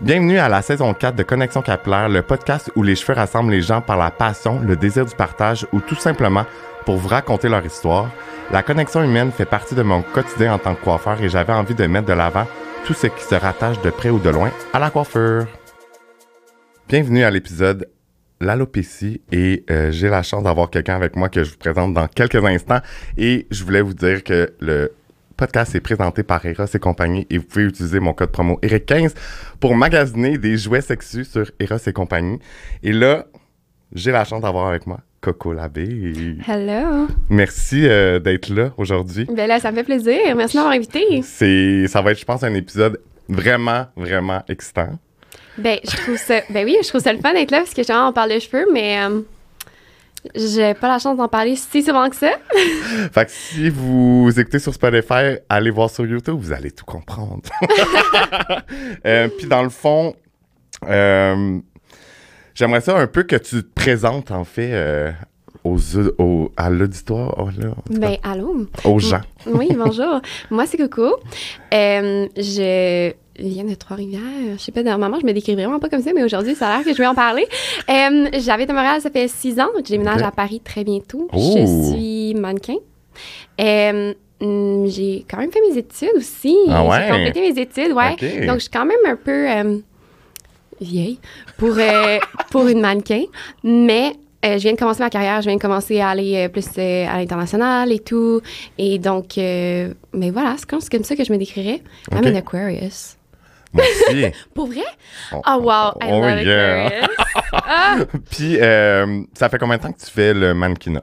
[0.00, 3.62] Bienvenue à la saison 4 de Connexion Capillaire, le podcast où les cheveux rassemblent les
[3.62, 6.44] gens par la passion, le désir du partage ou tout simplement
[6.84, 8.10] pour vous raconter leur histoire.
[8.50, 11.74] La connexion humaine fait partie de mon quotidien en tant que coiffeur et j'avais envie
[11.74, 12.46] de mettre de l'avant
[12.84, 15.46] tout ce qui se rattache de près ou de loin à la coiffure.
[16.88, 17.88] Bienvenue à l'épisode
[18.40, 22.08] l'alopécie et euh, j'ai la chance d'avoir quelqu'un avec moi que je vous présente dans
[22.08, 22.80] quelques instants
[23.16, 24.92] et je voulais vous dire que le
[25.42, 29.12] podcast est présenté par Eros et compagnie et vous pouvez utiliser mon code promo ERIC15
[29.58, 32.38] pour magasiner des jouets sexus sur Eros et compagnie.
[32.84, 33.26] Et là,
[33.92, 36.38] j'ai la chance d'avoir avec moi Coco Labbé.
[36.46, 37.08] Hello.
[37.28, 39.26] Merci euh, d'être là aujourd'hui.
[39.34, 40.20] Ben là, ça me fait plaisir.
[40.36, 41.22] Merci de m'avoir invité.
[41.24, 44.96] C'est, ça va être, je pense, un épisode vraiment, vraiment excitant.
[45.58, 46.36] Ben, je trouve ça.
[46.50, 48.38] Ben oui, je trouve ça le fun d'être là parce que genre, on parle de
[48.38, 49.22] cheveux, mais euh,
[50.34, 52.30] j'ai pas la chance d'en parler si souvent que ça.
[53.12, 57.42] Fait que si vous écoutez sur Spotify, allez voir sur YouTube, vous allez tout comprendre.
[59.06, 60.14] Euh, Puis dans le fond,
[60.88, 61.58] euh,
[62.54, 65.10] j'aimerais ça un peu que tu te présentes en fait euh,
[65.64, 65.78] aux,
[66.18, 67.50] aux- à l'auditoire, oh
[67.90, 68.66] Ben, allô?
[68.84, 69.20] aux gens.
[69.46, 70.20] Oui, bonjour.
[70.50, 71.16] Moi, c'est Coco.
[71.72, 74.20] Je viens de Trois-Rivières.
[74.56, 76.76] Je sais pas, normalement, je me décris vraiment pas comme ça, mais aujourd'hui, ça a
[76.76, 77.46] l'air que je vais en parler.
[77.90, 79.68] Euh, J'habite à Montréal, ça fait six ans.
[79.76, 81.28] Je déménage à Paris très bientôt.
[81.32, 81.54] Oh.
[81.56, 82.76] Je suis mannequin.
[83.60, 86.56] Euh, hum, j'ai quand même fait mes études aussi.
[86.68, 86.98] Ah ouais?
[87.06, 88.46] J'ai complété mes études, ouais.
[88.46, 89.78] Donc, je suis quand même un peu euh,
[90.80, 91.18] vieille
[91.58, 92.18] pour, euh,
[92.50, 93.24] pour une mannequin.
[93.64, 95.40] Mais euh, je viens de commencer ma carrière.
[95.40, 98.40] Je viens de commencer à aller euh, plus euh, à l'international et tout.
[98.78, 101.80] Et donc, mais voilà, c'est comme, ça que je me décrirais.
[102.10, 102.26] I'm Ok.
[102.26, 103.16] an Aquarius.
[103.72, 104.26] Moi aussi.
[104.54, 104.82] Pour vrai?
[105.32, 107.06] Oh, Oh, wow, I oh, love yeah.
[107.54, 107.96] Ah!
[108.30, 111.02] Puis euh, ça fait combien de temps que tu fais le mannequinat?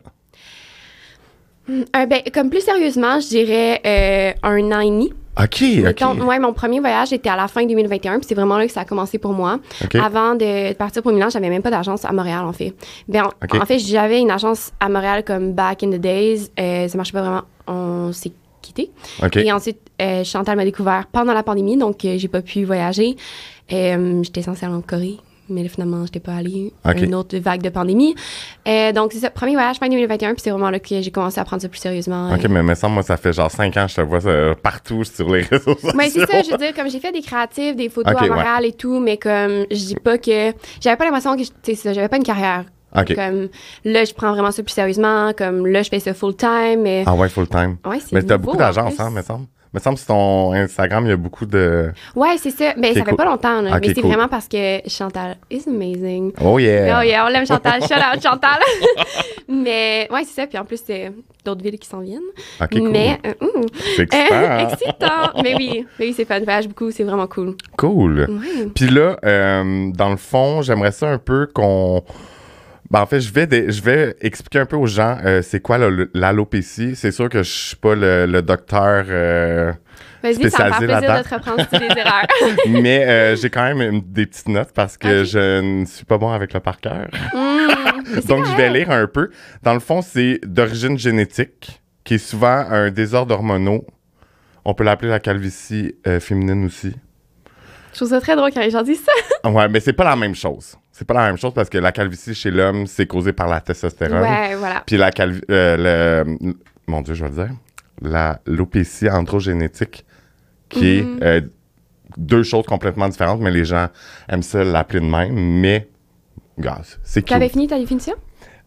[1.70, 5.14] Euh, ben, comme plus sérieusement, je dirais euh, un an et demi.
[5.42, 6.28] OK, Mettons, OK.
[6.28, 8.81] ouais, mon premier voyage était à la fin 2021, puis c'est vraiment là que ça
[8.81, 9.59] a commencé pour moi.
[9.83, 9.95] OK.
[9.95, 12.73] Avant de partir pour Milan, j'avais même pas d'agence à Montréal, en fait.
[13.08, 13.23] Ben,
[13.54, 16.49] en- fait, j'avais une agence à Montréal comme back in the days.
[16.60, 17.43] Euh, ça marchait pas vraiment.
[17.67, 18.92] On s'est quitté.
[19.23, 19.38] OK.
[19.38, 23.15] Et ensuite, euh, Chantal m'a découvert pendant la pandémie, donc euh, j'ai pas pu voyager.
[23.71, 25.17] Euh, j'étais censée aller en Corée,
[25.49, 26.73] mais là, finalement, j'étais pas allée.
[26.86, 27.02] OK.
[27.02, 28.15] Une autre vague de pandémie.
[28.67, 31.39] Euh, donc, c'est ça, premier voyage fin 2021, puis c'est vraiment là que j'ai commencé
[31.39, 32.33] à prendre ça plus sérieusement.
[32.33, 35.04] OK, mais me semble, moi, ça fait genre 5 ans que je te vois partout
[35.04, 35.98] sur les réseaux sociaux.
[35.98, 38.23] Ouais, c'est ça, je veux dire, comme j'ai fait des créatifs, des photos Ok, à
[38.23, 38.30] ouais.
[38.30, 40.52] Montréal et tout, mais comme je dis pas que.
[40.81, 41.43] J'avais pas l'impression que.
[41.64, 42.66] Tu sais, j'avais pas une carrière.
[42.98, 43.14] OK.
[43.14, 43.49] Comme
[43.86, 47.04] là, je prends vraiment ça plus sérieusement, comme là, je fais ça full time, mais.
[47.05, 47.77] Ah ouais, full time.
[47.86, 49.04] Ouais, c'est Mais t'as beaucoup en d'agences, plus.
[49.04, 49.45] hein, me semble.
[49.71, 51.91] Me semble que sur ton Instagram, il y a beaucoup de...
[52.15, 52.73] Ouais, c'est ça.
[52.75, 53.17] Ben, Ok, ça fait cool.
[53.17, 54.09] pas longtemps, là, mais c'est cool.
[54.09, 56.31] vraiment parce que Chantal is amazing.
[56.43, 56.99] Oh yeah!
[56.99, 57.80] Oh yeah, on l'aime Chantal.
[57.81, 58.59] Shout out Chantal.
[59.47, 60.47] mais ouais, c'est ça.
[60.47, 61.11] Puis en plus, c'est
[61.45, 62.21] d'autres villes qui s'en viennent.
[62.71, 62.89] Cool.
[62.89, 63.65] Mais euh, hum,
[63.95, 64.67] C'est excitant, euh, hein?
[64.69, 65.41] excitant.
[65.43, 66.39] mais oui, mais oui, c'est fun.
[66.39, 67.55] Voyage beaucoup, c'est vraiment cool.
[67.77, 68.21] Cool.
[68.27, 68.65] Ouais.
[68.73, 72.03] Puis là, euh, dans le fond, j'aimerais ça un peu qu'on...
[72.92, 75.77] Ben, en fait, je vais, je vais expliquer un peu aux gens euh, c'est quoi
[76.14, 76.95] l'alopécie.
[76.95, 79.72] C'est sûr que je suis pas le, le docteur, euh,
[80.22, 82.28] Vas-y, ça va me Spécialisé faire plaisir de te reprendre si tu des erreurs.
[82.82, 86.32] mais euh, j'ai quand même des petites notes parce que je ne suis pas bon
[86.32, 87.08] avec le par cœur.
[88.05, 89.30] C'est Donc, je vais lire un peu.
[89.61, 93.86] Dans le fond, c'est d'origine génétique, qui est souvent un désordre hormonaux.
[94.66, 96.95] On peut l'appeler la calvitie euh, féminine aussi.
[97.92, 99.49] Je trouve ça très drôle quand les gens disent ça.
[99.49, 100.76] Ouais, mais c'est pas la même chose.
[100.99, 103.61] C'est pas la même chose parce que la calvitie chez l'homme, c'est causé par la
[103.61, 104.21] testostérone.
[104.21, 104.83] Ouais, voilà.
[104.86, 105.39] Puis la calvi...
[105.49, 106.54] euh, le...
[106.87, 107.55] Mon Dieu, je vais le dire.
[108.02, 110.05] La l'opécie androgénétique,
[110.67, 111.20] qui Mhm.
[111.21, 111.42] est euh,
[112.17, 113.87] deux choses complètement différentes, mais les gens
[114.27, 115.32] aiment ça l'appeler de même.
[115.61, 115.87] Mais,
[116.58, 117.54] gars, c'est Tu avais cute.
[117.54, 118.16] fini ta définition?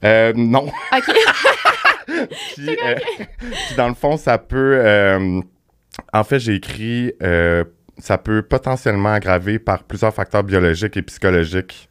[0.02, 0.68] Euh, non.
[0.96, 1.14] OK.
[2.06, 2.66] Puis,
[3.38, 5.42] puis dans le fond, ça peut.
[6.14, 7.12] en fait, j'ai écrit.
[7.98, 11.90] ça peut potentiellement aggraver par plusieurs facteurs biologiques et psychologiques.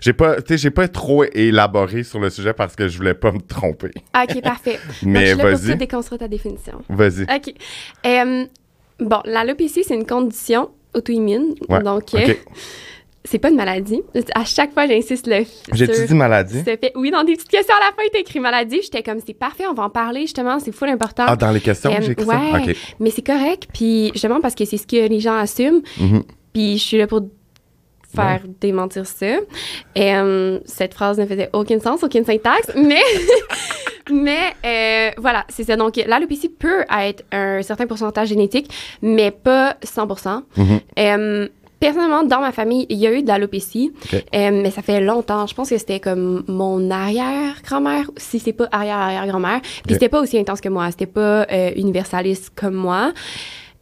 [0.00, 3.40] J'ai pas, j'ai pas trop élaboré sur le sujet parce que je voulais pas me
[3.40, 3.90] tromper.
[4.14, 4.78] OK, parfait.
[5.02, 5.72] Donc, Mais je suis là pour vas-y.
[5.72, 6.82] tout déconstruire ta définition.
[6.88, 7.22] Vas-y.
[7.22, 7.54] OK.
[8.06, 8.44] Euh,
[9.00, 11.54] bon, l'alopécie, c'est une condition auto-immune.
[11.68, 12.38] Ouais, Donc, euh, ok.
[13.24, 14.00] c'est pas une maladie.
[14.34, 16.62] À chaque fois, j'insiste le J'ai-tu sur- dit maladie?
[16.62, 18.80] Fait- Oui, dans des petites questions à la fin, t'as écrit maladie.
[18.82, 21.24] J'étais comme, c'est parfait, on va en parler, justement, c'est full important.
[21.26, 22.58] Ah, dans les questions, Euh, j'ai écrit ouais, ça?
[22.70, 22.76] OK.
[23.00, 26.22] mais c'est correct, puis justement parce que c'est ce que les gens assument, Mhm.
[26.54, 27.20] puis je suis là pour
[28.14, 29.26] faire démentir ça.
[29.94, 33.02] Et euh, cette phrase ne faisait aucun sens, aucune syntaxe, mais
[34.10, 35.76] mais euh, voilà, c'est ça.
[35.76, 38.70] Donc l'alopécie peut être un certain pourcentage génétique,
[39.02, 40.42] mais pas 100%.
[40.56, 40.80] Mhm.
[40.98, 41.48] Euh,
[41.80, 45.46] Personnellement, dans ma famille, il y a eu de l'alopécie, euh, mais ça fait longtemps.
[45.46, 49.60] Je pense que c'était comme mon arrière-grand-mère, si c'est pas arrière-arrière-grand-mère.
[49.60, 49.90] Puis Ok.
[49.92, 50.90] c'était pas aussi intense que moi.
[50.90, 53.12] C'était pas euh, universaliste comme moi.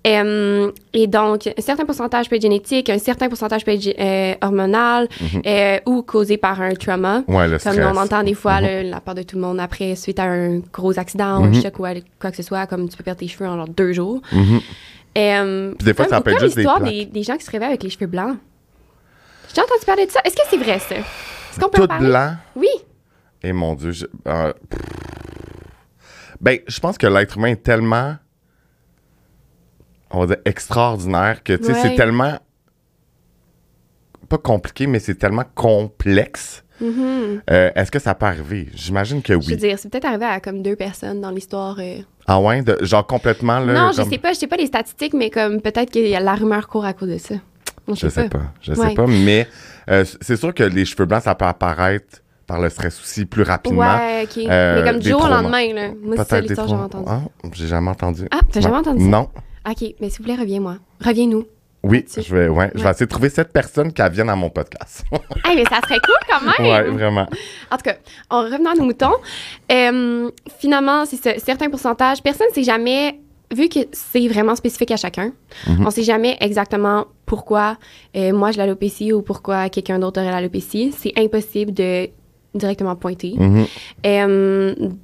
[0.07, 4.35] Euh, et donc, un certain pourcentage peut être génétique, un certain pourcentage peut être euh,
[4.41, 5.09] hormonal
[5.45, 7.23] euh, ou causé par un trauma.
[7.27, 8.91] Ouais, le Comme on entend des fois Mhm.
[8.91, 11.63] la part de tout le monde après, suite à un gros accident, un Mhm.
[11.63, 11.83] choc ou
[12.21, 14.21] quoi que ce soit, comme tu peux perdre tes cheveux en genre deux jours.
[14.33, 14.61] Mhm.
[15.79, 17.83] Puis des fois, ça peut être juste des des, des gens qui se réveillent avec
[17.83, 18.37] les cheveux blancs?
[19.55, 20.21] J'ai entendu parler de ça.
[20.25, 20.95] Est-ce que c'est vrai, ça?
[20.97, 22.09] Est-ce qu'on peut en Tout parler?
[22.09, 22.33] blanc?
[22.55, 22.69] Oui.
[23.43, 24.53] Et mon Dieu, je- euh,
[26.41, 28.17] ben, je pense que l'être humain est tellement,
[30.17, 31.79] on va dire, extraordinaire que, tu sais, Ouais.
[31.83, 32.39] c'est tellement,
[34.29, 36.65] pas compliqué, mais c'est tellement complexe.
[36.81, 37.41] Mhm.
[37.51, 38.69] Euh, Est-ce que ça peut arriver?
[38.75, 39.57] J'imagine que Je veux oui.
[39.57, 41.77] dire, c'est peut-être arrivé à comme deux personnes dans l'histoire.
[41.79, 41.99] euh.
[42.27, 42.61] Ah ouais?
[42.63, 43.73] de- genre complètement, là?
[43.73, 46.35] non, je comme- sais pas, je sais pas les statistiques, mais comme peut-être que la
[46.35, 47.37] rumeur court à cause de ça.
[47.89, 49.47] Je Je sais pas, je sais pas, mais
[49.89, 53.43] euh, c'est sûr que les cheveux blancs, ça peut apparaître par le stress aussi plus
[53.45, 53.97] rapidement.
[53.97, 54.39] Ouais, ok.
[54.39, 55.89] Euh, mais comme du jour au lendemain, là.
[56.03, 57.05] Moi, c'est ça l'histoire que j'ai entendue.
[57.09, 57.21] Ah,
[57.53, 58.23] j'ai jamais entendu.
[58.33, 59.09] Ah, t'as jamais entendu ça?
[59.09, 59.29] Non.
[59.69, 60.77] Ok, mais s'il vous plaît, reviens-moi.
[61.05, 61.45] Reviens-nous.
[61.83, 64.51] Oui, je vais, ouais, je vais essayer de trouver cette personne qui vienne à mon
[64.51, 65.05] podcast.
[65.45, 66.71] hey, mais ça serait cool quand même!
[66.73, 67.29] ouais, vraiment.
[67.71, 67.97] En tout cas,
[68.31, 69.13] en revenant à nos moutons,
[69.71, 72.23] euh, finalement, c'est ça, certains pourcentages.
[72.25, 73.21] Personne ne sait jamais,
[73.55, 75.33] vu que c'est vraiment spécifique à chacun,
[75.69, 75.83] Mhm.
[75.83, 77.77] on ne sait jamais exactement pourquoi
[78.17, 80.93] euh, moi j'ai l'alopécie ou pourquoi quelqu'un d'autre aurait l'alopécie.
[80.97, 82.09] C'est impossible de
[82.57, 83.35] directement pointer.
[83.39, 83.67] Mhm.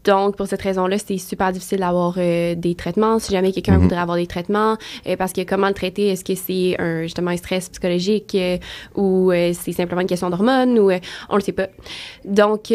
[0.05, 3.19] Donc, pour cette raison-là, c'est super difficile d'avoir euh, des traitements.
[3.19, 3.83] Si jamais quelqu'un Mhm.
[3.83, 4.77] voudrait avoir des traitements,
[5.07, 6.09] euh, parce que comment le traiter?
[6.09, 8.59] Est-ce que c'est un, justement un stress psychologique euh,
[8.97, 10.91] ou c'est simplement une question d'hormones ou
[11.29, 11.69] on le sait pas.
[12.25, 12.73] Donc,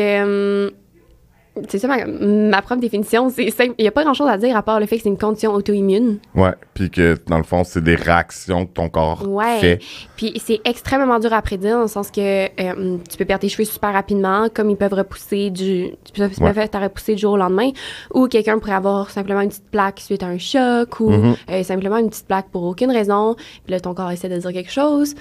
[1.68, 3.30] c'est ça ma, ma propre définition.
[3.30, 3.74] C'est simple.
[3.78, 5.54] Il n'y a pas grand-chose à dire à part le fait que c'est une condition
[5.54, 6.20] auto-immune.
[6.36, 9.60] Ouais, puis que dans le fond, c'est des réactions que ton corps Ouais.
[9.60, 9.80] fait.
[10.16, 13.50] Puis c'est extrêmement dur à prédire dans le sens que euh, tu peux perdre tes
[13.50, 15.92] cheveux super rapidement, comme ils peuvent repousser du.
[16.06, 16.54] Tu peux Ouais.
[16.54, 17.70] peuvent te repousser du jour au lendemain,
[18.14, 21.36] ou quelqu'un pourrait avoir simplement une petite plaque suite à un choc, ou Mhm.
[21.50, 23.36] euh, simplement une petite plaque pour aucune raison.
[23.64, 25.16] Puis là, ton corps essaie de dire quelque chose,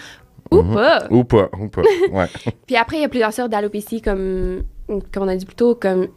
[0.51, 0.75] ou Mhm.
[0.75, 1.07] pas.
[1.11, 1.83] Ou pas, ou pas.
[2.13, 2.27] Ouais.
[2.67, 5.75] Puis après, il y a plusieurs sortes d'alopécie, comme, comme on a dit plus tôt,
[5.75, 6.09] comme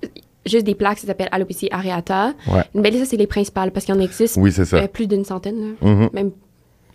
[0.45, 2.33] juste des plaques, ça s'appelle alopécie areata.
[2.51, 2.63] Ouais.
[2.73, 4.77] Mais ça, c'est les principales, parce qu'il en existe Oui, c'est ça.
[4.77, 5.87] euh, plus d'une centaine, là.
[5.89, 6.09] Mhm.
[6.13, 6.31] même.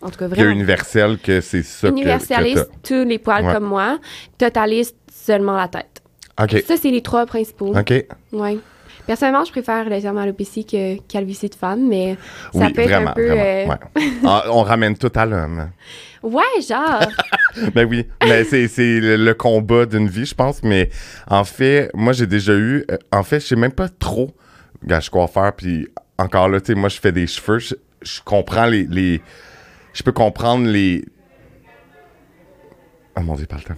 [0.02, 0.50] En tout cas, Il y a vraiment.
[0.50, 3.54] universel que c'est ça que, Universaliste, tous les poils Ouais.
[3.54, 3.98] comme moi.
[4.36, 6.02] Totaliste, seulement la tête.
[6.42, 6.62] OK.
[6.66, 7.74] Ça, c'est les trois principaux.
[7.74, 8.04] OK.
[8.32, 8.58] Ouais.
[9.06, 12.16] Personnellement, je préfère terme alopécie que calvitie de femme, mais
[12.52, 13.26] ça oui, peut être un peu.
[13.26, 13.72] vraiment.
[13.98, 14.40] euh, Ouais.
[14.50, 15.70] On ramène tout à l'homme.
[16.22, 17.00] ouais, genre.
[17.72, 20.60] Ben oui, mais c'est c'est le, combat d'une vie, je pense.
[20.64, 20.90] Mais
[21.28, 22.84] en fait, moi, j'ai déjà eu.
[22.90, 24.32] euh, en fait, je sais même pas trop.
[24.84, 25.86] Gars, je suis coiffeur, puis
[26.18, 27.60] encore là, tu sais, moi, je fais des cheveux.
[27.60, 29.22] Je, je comprends les, les.
[29.92, 31.04] Je peux comprendre les.
[33.16, 33.74] Oh mon dieu, pas le temps.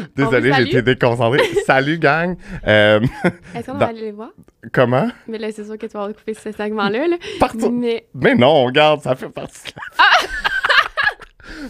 [0.16, 0.66] Désolé, salue.
[0.66, 1.40] été déconcentré.
[1.66, 2.36] Salut, gang.
[2.66, 3.00] Euh,
[3.54, 4.30] Est-ce qu'on Dans- va aller les voir?
[4.72, 5.08] comment?
[5.28, 7.08] Mais là, c'est sûr que tu vas recouper ce segment-là.
[7.08, 7.16] Là.
[7.38, 7.70] Partout.
[7.70, 10.04] Mais Mais non, regarde, ça fait partie de la-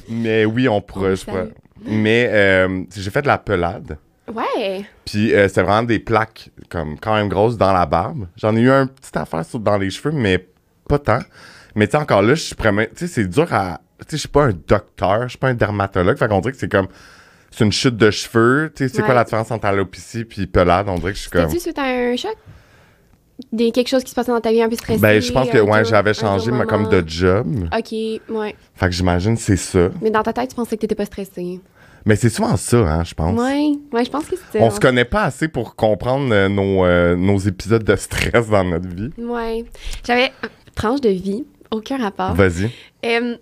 [0.08, 1.16] Mais oui, on pourrait.
[1.16, 1.36] Salue.
[1.36, 1.50] pourrais.
[1.86, 3.96] Mais euh, j'ai fait de la pelade.
[4.28, 4.84] ouais.
[5.04, 8.26] Puis euh, c'est vraiment des plaques comme quand même grosses dans la barbe.
[8.36, 10.46] J'en ai eu un petit affaire sur, dans les cheveux, mais
[10.88, 11.20] pas tant.
[11.74, 12.54] Mais tu sais, encore là, je suis.
[12.56, 12.66] Tu
[12.96, 13.80] sais, c'est dur à.
[14.00, 16.16] Tu sais, je suis pas un docteur, je suis pas un dermatologue.
[16.18, 16.88] Fait qu'on dirait que c'est comme.
[17.50, 18.72] C'est une chute de cheveux.
[18.74, 20.88] Tu sais, c'est quoi la différence entre alopécie puis pelade?
[20.88, 21.46] On dirait que je suis comme.
[21.46, 22.36] T'es-tu suite à un choc?
[23.52, 25.00] Des, quelque chose qui se passait dans ta vie un peu stressée?
[25.00, 27.46] Ben, je pense que ouais, j'avais changé dur ma, comme de job.
[27.76, 28.54] Ok, ouais.
[28.74, 29.88] Fait que j'imagine c'est ça.
[30.02, 31.60] Mais dans ta tête, tu pensais que t'étais pas stressée.
[32.06, 33.38] Mais c'est souvent ça, hein, je pense.
[33.38, 34.62] Ouais, ouais, je pense que c'était.
[34.62, 38.64] On se connaît pas assez pour comprendre euh, nos, euh, nos épisodes de stress dans
[38.64, 39.10] notre vie.
[39.18, 39.64] Ouais.
[40.06, 42.34] J'avais une tranche de vie, aucun rapport.
[42.34, 42.70] Vas-y.
[43.04, 43.36] Euh,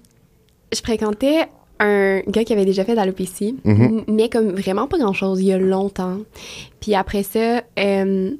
[0.72, 1.48] je fréquentais
[1.80, 3.82] un gars qui avait déjà fait d'alopécie, Mhm.
[3.82, 6.18] m- mais comme vraiment pas grand-chose, il y a longtemps.
[6.80, 8.30] Puis après ça, euh,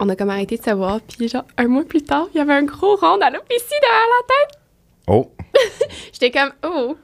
[0.00, 1.00] on a comme arrêté de se voir.
[1.00, 4.26] Puis genre, un mois plus tard, il y avait un gros rond d'alopécie derrière la
[4.26, 4.60] tête.
[5.06, 5.30] Oh,
[6.12, 6.96] J'étais comme, oh,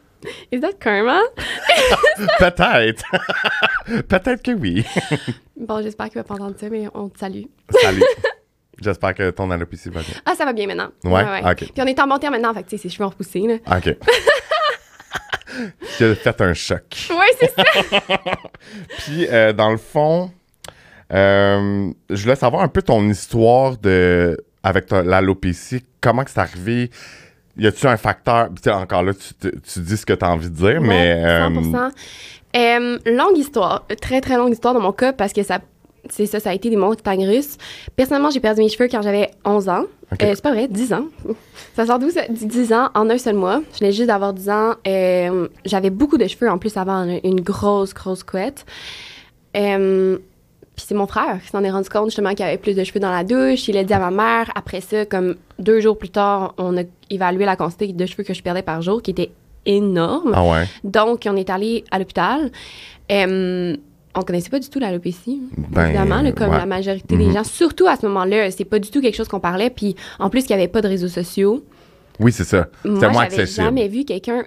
[0.52, 1.20] is that karma?
[2.38, 3.04] peut-être.
[4.08, 4.84] peut-être que oui.
[5.56, 7.44] Bon, j'espère qu'il va pas entendre ça, mais on te salue.
[7.82, 8.02] Salut.
[8.82, 10.14] J'espère que ton alopécie va bien.
[10.24, 10.88] Ah, ça va bien maintenant.
[11.04, 11.22] Ouais?
[11.44, 11.56] Ok.
[11.72, 13.40] Puis on est en bon terme maintenant, fait que tu sais, ses cheveux ont repoussé,
[13.40, 13.54] là.
[13.76, 13.94] OK.
[15.98, 17.08] J'ai fait un choc.
[17.10, 17.64] Ouais, c'est ça.
[18.98, 20.30] Puis, euh, dans le fond,
[21.12, 25.84] euh, je voulais savoir un peu ton histoire de avec l'alopécie.
[26.00, 26.90] Comment que c'est arrivé?
[27.56, 28.48] Y a-tu un facteur?
[28.68, 31.14] Encore là, tu, tu dis ce que tu as envie de dire, mais.
[31.14, 31.90] Ouais, euh, 100%.
[32.56, 35.60] Euh, longue histoire, très très longue histoire dans mon cas parce que ça,
[36.08, 37.56] c'est ça, ça a été des montagnes russes.
[37.96, 39.84] Personnellement, j'ai perdu mes cheveux quand j'avais 11 ans.
[40.12, 41.04] Euh, c'est pas vrai, 10 ans.
[41.76, 42.22] Ça sort d'où ça?
[42.28, 43.62] 10 ans en un seul mois.
[43.74, 44.74] Je venais juste d'avoir 10 ans.
[44.88, 48.66] Euh, j'avais beaucoup de cheveux en plus avant, une grosse, grosse couette.
[49.56, 50.18] Euh,
[50.74, 52.82] Puis c'est mon frère qui s'en est rendu compte justement qu'il y avait plus de
[52.82, 53.68] cheveux dans la douche.
[53.68, 54.50] Il l'a dit à ma mère.
[54.56, 58.34] Après ça, comme deux jours plus tard, on a évalué la quantité de cheveux que
[58.34, 59.30] je perdais par jour, qui était
[59.64, 60.32] énorme.
[60.34, 60.64] Ah ouais.
[60.82, 62.50] Donc, on est allé à l'hôpital.
[64.16, 66.58] On connaissait pas du tout l'alopécie, Ben, évidemment, là, comme ouais.
[66.58, 67.32] la majorité des Mhm.
[67.34, 67.44] gens.
[67.44, 69.70] Surtout à ce moment-là, c'est pas du tout quelque chose qu'on parlait.
[69.70, 71.64] Puis en plus, qu'il n'y avait pas de réseaux sociaux.
[72.18, 72.68] Oui, c'est ça.
[72.82, 73.64] C'était Moi, moins accessible.
[73.66, 74.42] jamais vu quelqu'un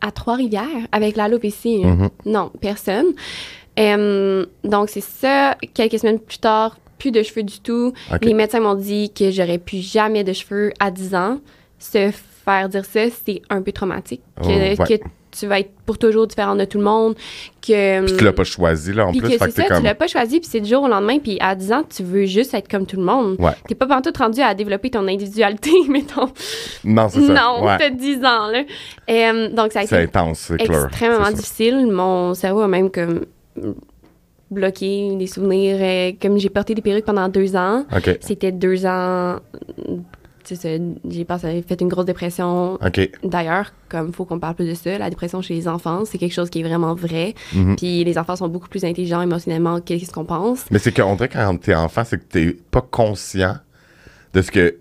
[0.00, 1.84] à Trois-Rivières avec l'alopécie.
[1.84, 2.08] Mhm.
[2.26, 3.06] Non, personne.
[3.76, 5.56] Donc, c'est ça.
[5.74, 7.92] Quelques semaines plus tard, plus de cheveux du tout.
[8.22, 11.38] Les médecins m'ont dit que j'aurais plus jamais de cheveux à 10 ans.
[11.78, 12.10] Se
[12.44, 14.20] faire dire ça, c'est un peu traumatique.
[14.42, 14.76] Que, Oh, ouais.
[14.98, 17.14] que tu vas être pour toujours différent de tout le monde.
[17.66, 19.20] Que, Puis tu l'as pas choisi, là, en plus.
[19.22, 19.78] que fait que ça, comme...
[19.78, 22.02] tu l'as pas choisi, puis c'est du jour au lendemain, puis à 10 ans, tu
[22.02, 23.36] veux juste être comme tout le monde.
[23.38, 23.52] Ouais.
[23.68, 26.30] T'es pas pantoute rendu à développer ton individualité, mettons.
[26.84, 27.32] Non, c'est ça.
[27.32, 27.76] Non, Ouais.
[27.78, 28.62] t'as 10 ans, là.
[29.10, 30.84] Euh, donc, ça a été intense, clair.
[30.86, 31.86] extrêmement difficile.
[31.90, 33.24] Mon cerveau a même comme
[34.50, 35.76] bloqué des souvenirs.
[35.80, 37.84] euh, comme j'ai porté des perruques pendant deux ans.
[37.96, 38.18] OK.
[38.20, 39.36] C'était deux ans...
[41.08, 42.74] J'ai passé, fait une grosse dépression.
[42.74, 43.10] OK.
[43.24, 46.32] D'ailleurs, comme faut qu'on parle plus de ça, la dépression chez les enfants, c'est quelque
[46.34, 47.34] chose qui est vraiment vrai.
[47.54, 47.76] Mhm.
[47.76, 50.64] Puis les enfants sont beaucoup plus intelligents émotionnellement qu'est-ce qu'on pense.
[50.70, 53.56] Mais c'est qu'on dirait que quand t'es enfant, c'est que t'es pas conscient
[54.34, 54.76] de ce que.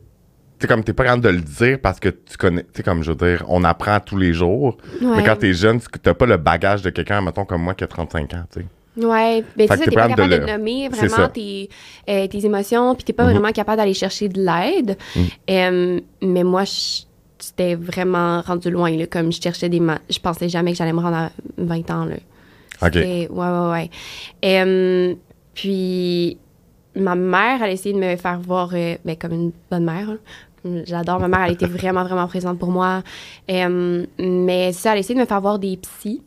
[0.60, 2.64] T'es comme t'es pas capable de le dire parce que tu connais.
[2.64, 4.78] Tu sais, comme je veux dire, on apprend tous les jours.
[5.02, 7.86] Mais quand t'es jeune, tu- t'as pas le bagage de quelqu'un, mettons, comme moi qui
[7.86, 8.66] a 35 ans, tu sais.
[9.00, 11.30] Ouais, ben tu que sais, t'es t'es pas capable de, de le- nommer C'est vraiment
[11.30, 11.70] tes,
[12.10, 13.32] euh, tes émotions, puis t'es pas Mhm.
[13.32, 14.98] vraiment capable d'aller chercher de l'aide.
[15.50, 19.82] Euh, mais moi, j'étais vraiment rendu loin, là, comme je cherchais des...
[20.10, 22.16] Je pensais jamais que j'allais me rendre à 20 ans, là.
[22.82, 22.96] OK.
[22.96, 23.90] Ouais, ouais, ouais.
[24.46, 25.14] Euh,
[25.54, 26.38] puis,
[26.96, 30.10] ma mère, elle a essayé de me faire voir, euh, ben, comme une bonne mère.
[30.10, 30.18] hein.
[30.86, 33.02] J'adore ma mère, elle était vraiment, vraiment présente pour moi.
[33.50, 36.22] Euh, mais ça, elle a essayé de me faire voir des psys.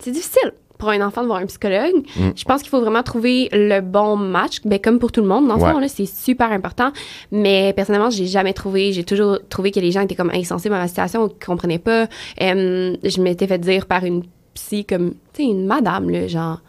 [0.00, 1.94] C'est difficile pour un enfant de voir un psychologue.
[2.16, 2.30] Mm.
[2.34, 5.46] Je pense qu'il faut vraiment trouver le bon match, ben, comme pour tout le monde.
[5.46, 5.72] Dans ce Ouais.
[5.72, 6.90] fond, là, c'est super important.
[7.30, 8.92] Mais personnellement, j'ai jamais trouvé.
[8.94, 11.78] J'ai toujours trouvé que les gens étaient comme insensibles à ma situation ou qu'ils comprenaient
[11.78, 12.06] pas.
[12.38, 14.22] Je m'étais fait dire par une
[14.54, 16.60] psy comme, tu sais, une madame, là, genre,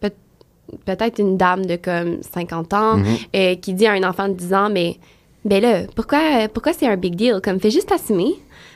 [0.00, 0.10] peut-
[0.84, 3.04] peut-être une dame de comme 50 ans, Mhm.
[3.34, 4.96] euh, qui dit à un enfant de 10 ans, mais,
[5.44, 7.40] ben là, pourquoi, pourquoi c'est un big deal?
[7.42, 8.34] Comme, fais juste assumer.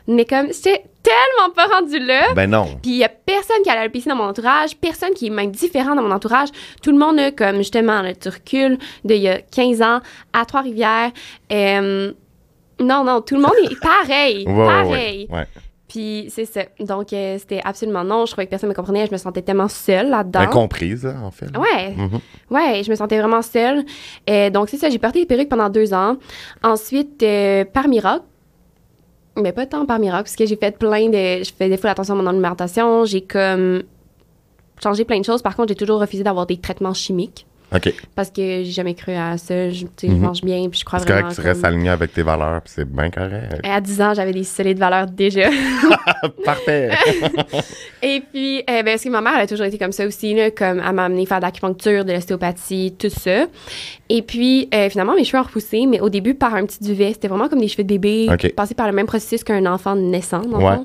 [0.09, 2.33] Mais comme, j'étais tellement pas rendue là.
[2.35, 2.65] Ben non.
[2.83, 5.51] Puis il y a personne qui a l'alopécie dans mon entourage, personne qui est même
[5.51, 6.49] différent dans mon entourage.
[6.83, 10.01] Tout le monde, a, comme justement, là, tu recules d'il y a 15 ans
[10.33, 11.11] à Trois-Rivières.
[11.53, 12.13] Euh,
[12.81, 14.45] non, non, tout le monde est pareil.
[14.49, 15.27] Ouais, pareil.
[15.31, 15.37] ouais.
[15.39, 15.47] ouais.
[15.89, 16.63] Puis c'est ça.
[16.81, 18.27] Donc euh, c'était absolument non.
[18.27, 19.07] Je trouvais que personne me comprenait.
[19.07, 20.41] Je me sentais tellement seule là-dedans.
[20.41, 21.47] Incomprise, là, en fait.
[21.51, 21.59] là.
[21.61, 22.21] Ouais, Mhm.
[22.51, 23.85] ouais, je me sentais vraiment seule.
[24.29, 26.17] Euh, donc, c'est ça, j'ai porté des perruques pendant deux ans.
[26.63, 28.23] Ensuite, euh, par miracle,
[29.41, 31.45] mais pas tant par miracle, parce que j'ai fait plein de.
[31.45, 33.05] Je fais des fois attention à mon alimentation.
[33.05, 33.83] J'ai comme
[34.83, 35.43] changé plein de choses.
[35.43, 37.47] Par contre, j'ai toujours refusé d'avoir des traitements chimiques
[38.15, 39.69] Parce que j'ai jamais cru à ça.
[39.71, 40.19] Je, Mhm.
[40.21, 41.37] mange bien, puis je crois C'est correct vraiment.
[41.37, 43.61] que tu restes aligné avec tes valeurs, puis c'est bien correct.
[43.63, 45.49] À 10 ans, j'avais des solides valeurs déjà.
[46.45, 46.91] Parfait.
[48.03, 50.35] Et puis, euh, ben, parce que ma mère, elle a toujours été comme ça aussi,
[50.35, 53.47] là, comme elle m'a amené faire de l'acupuncture, de l'ostéopathie, tout ça.
[54.09, 57.13] Et puis, euh, finalement, mes cheveux ont repoussé, mais au début, par un petit duvet.
[57.13, 58.53] C'était vraiment comme des cheveux de bébé, OK.
[58.55, 60.77] passé par le même processus qu'un enfant naissant, dans Ouais.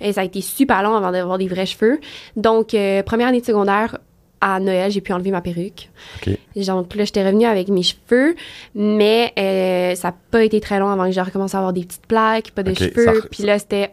[0.00, 2.00] Et ça a été super long avant d'avoir des vrais cheveux.
[2.36, 3.98] Donc, euh, première année de secondaire,
[4.40, 5.90] à Noël, j'ai pu enlever ma perruque.
[6.26, 6.36] OK.
[6.56, 8.34] Donc là, j'étais revenue avec mes cheveux,
[8.74, 11.84] mais euh, ça n'a pas été très long avant que j'ai recommencé à avoir des
[11.84, 13.22] petites plaques, pas de cheveux.
[13.30, 13.90] Puis là, c'était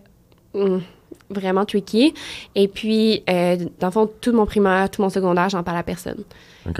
[0.54, 0.82] hum,
[1.30, 2.14] vraiment tricky.
[2.56, 5.84] Et puis, euh, dans le fond, tout mon primaire, tout mon secondaire, j'en parle à
[5.84, 6.24] personne.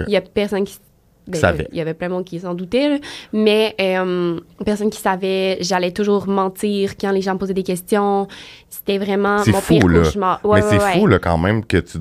[0.06, 0.78] Il y a personne qui...
[1.26, 1.68] ben, Savait.
[1.72, 2.98] Il y avait plein de monde qui s'en doutait, là.
[3.32, 5.58] mais euh, personne qui savait.
[5.60, 8.28] J'allais toujours mentir quand les gens me posaient des questions.
[8.70, 9.98] C'était vraiment mon fou, pire là.
[10.04, 10.40] cauchemar.
[10.44, 10.98] Ouais, Mais ouais, c'est ouais.
[10.98, 11.98] fou, là, quand même, que tu.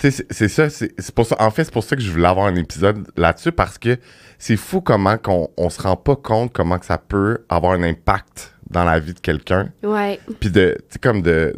[0.00, 1.36] C'est- c'est ça, c'est c'est pour ça.
[1.40, 3.98] En fait, c'est pour ça que je voulais avoir un épisode là-dessus parce que
[4.38, 7.82] c'est fou comment qu'on on se rend pas compte comment que ça peut avoir un
[7.82, 9.70] impact dans la vie de quelqu'un.
[9.82, 10.20] Ouais.
[10.38, 11.54] Puis de, tu sais, comme de.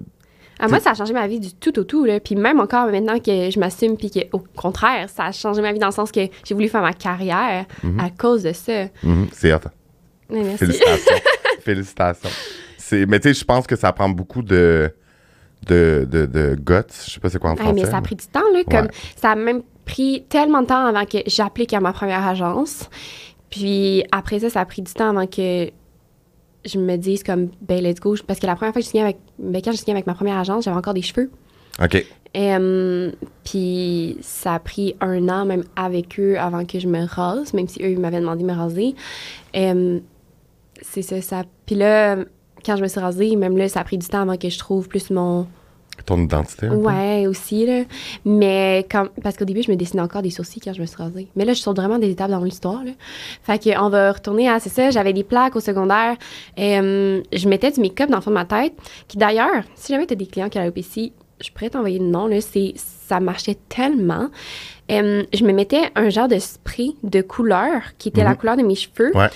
[0.59, 2.05] Ah, moi, ça a changé ma vie du tout au tout.
[2.05, 2.21] Là.
[2.21, 5.79] Puis même encore maintenant que je m'assume, puis qu'au contraire, ça a changé ma vie
[5.79, 7.99] dans le sens que j'ai voulu faire ma carrière Mhm.
[8.01, 8.85] à cause de ça.
[9.03, 9.59] Mhm, c'est hot.
[10.31, 10.59] Merci.
[10.59, 11.17] Félicitations.
[11.63, 12.31] Félicitations.
[12.79, 14.91] C'est, mais tu sais, je pense que ça prend beaucoup de.
[15.67, 16.83] De, de, de guts.
[17.07, 17.73] Je sais pas c'est quoi en français.
[17.73, 18.41] mais ça a pris du temps.
[18.53, 18.91] Là, comme, Ouais.
[19.17, 22.89] Ça a même pris tellement de temps avant que j'applique à ma première agence.
[23.51, 25.71] Puis après ça, ça a pris du temps avant que
[26.65, 28.15] je me dise comme, ben, let's go.
[28.27, 30.39] Parce que la première fois que je signais avec, ben, quand signé avec ma première
[30.39, 31.31] agence, j'avais encore des cheveux.
[31.83, 32.05] OK.
[33.45, 37.67] Puis ça a pris un an même avec eux avant que je me rase, même
[37.67, 38.95] si eux ils m'avaient demandé de me raser.
[40.83, 41.43] C'est ça, ça.
[41.67, 42.17] Puis là,
[42.65, 44.59] quand je me suis rasée, même là, ça a pris du temps avant que je
[44.59, 45.47] trouve plus mon,
[46.07, 46.67] Ton identité?
[46.67, 46.77] un peu?
[46.77, 47.83] Ouais, aussi, là.
[48.25, 50.97] Mais quand, parce qu'au début, je me dessinais encore des sourcils quand je me suis
[50.97, 51.29] rasée.
[51.37, 52.93] Mais là, je saute vraiment des étapes dans l'histoire, là.
[53.43, 56.17] Fait qu'on va retourner à, c'est ça, j'avais des plaques au secondaire.
[56.57, 58.73] Et, euh, je mettais du make-up dans le fond de ma tête.
[59.09, 61.13] Qui d'ailleurs, si jamais tu as des clients qui ont l'alopécie,
[61.43, 62.41] je pourrais t'envoyer le nom, là.
[62.41, 64.29] C'est, ça marchait tellement.
[64.89, 68.37] Je me mettais un genre de spray de couleur qui était la Mhm.
[68.37, 69.15] couleur de mes cheveux.
[69.17, 69.29] Ouais.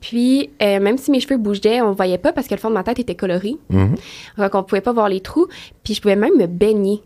[0.00, 2.74] Puis, euh, même si mes cheveux bougeaient, on voyait pas parce que le fond de
[2.74, 3.56] ma tête était coloré.
[3.70, 5.46] Donc, on pouvait pas voir les trous.
[5.84, 7.02] Puis, je pouvais même me baigner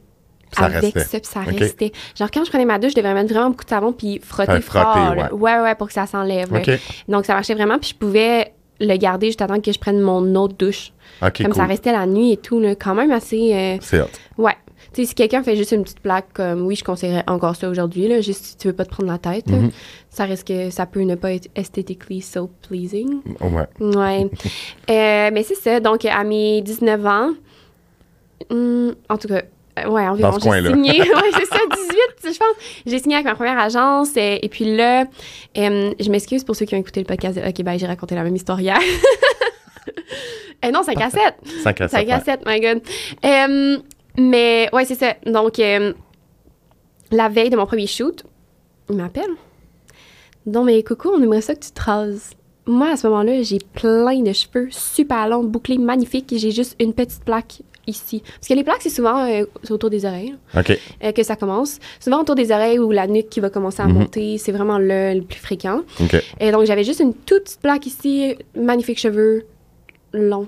[0.57, 1.01] Ça avec restait.
[1.01, 1.93] ça, puis ça restait.
[2.19, 4.61] Genre, quand je prenais ma douche, je devais mettre vraiment beaucoup de savon puis frotter
[4.61, 5.33] frotter, fort.
[5.41, 5.59] Ouais.
[5.61, 6.51] ouais, pour que ça s'enlève.
[7.09, 7.79] Donc, ça marchait vraiment.
[7.79, 10.93] Puis, je pouvais le garder juste attendre que je prenne mon autre douche.
[11.21, 12.61] Comme ça restait la nuit et tout.
[12.61, 12.75] Là.
[12.75, 13.55] Quand même assez...
[13.55, 14.07] euh, C'est hot.
[14.39, 14.57] Ouais.
[14.93, 17.69] Tu sais, si quelqu'un fait juste une petite plaque, comme oui, je conseillerais encore ça
[17.69, 19.47] aujourd'hui, là, juste si tu veux pas te prendre la tête.
[19.49, 19.71] Mhm.
[20.11, 23.21] ça risque que ça peut ne pas être aesthetically so pleasing.
[23.41, 23.67] Ouais.
[23.81, 24.31] Ouais.
[24.91, 25.81] Euh, mais c'est ça.
[25.81, 27.31] Donc, à mes 19 ans,
[28.51, 29.43] hum, en tout cas,
[29.79, 30.91] euh, ouais, environ, Dans ce j'ai signé.
[31.01, 31.59] ouais, c'est ça,
[32.23, 32.57] 18, je pense.
[32.85, 34.11] J'ai signé avec ma première agence.
[34.17, 35.05] et puis là,
[35.57, 38.25] euh, je m'excuse pour ceux qui ont écouté le podcast OK, ben, j'ai raconté la
[38.25, 38.79] même histoire hier.
[40.65, 41.21] Eh non, 5 à 7.
[41.65, 41.91] 5 à 7.
[41.91, 42.83] 5 à 7, my God.
[44.19, 45.15] Mais ouais, c'est ça.
[45.27, 45.93] Donc, euh,
[47.11, 48.25] la veille de mon premier shoot,
[48.91, 49.31] il m'appelle.
[50.47, 52.31] Non, mais coucou, on aimerait ça que tu te rases.
[52.67, 56.77] Moi, à ce moment-là, j'ai plein de cheveux super longs, bouclés, magnifiques, et j'ai juste
[56.81, 58.23] une petite plaque ici.
[58.25, 60.79] Parce que les plaques, c'est souvent euh, autour des oreilles OK.
[61.03, 61.81] euh, que ça commence.
[61.99, 63.93] Souvent autour des oreilles ou la nuque qui va commencer à Mhm.
[63.95, 64.39] monter.
[64.39, 65.81] C'est vraiment le, le plus fréquent.
[66.01, 66.17] OK.
[66.39, 69.45] Et donc, j'avais juste une toute petite plaque ici, magnifiques cheveux,
[70.13, 70.47] longs,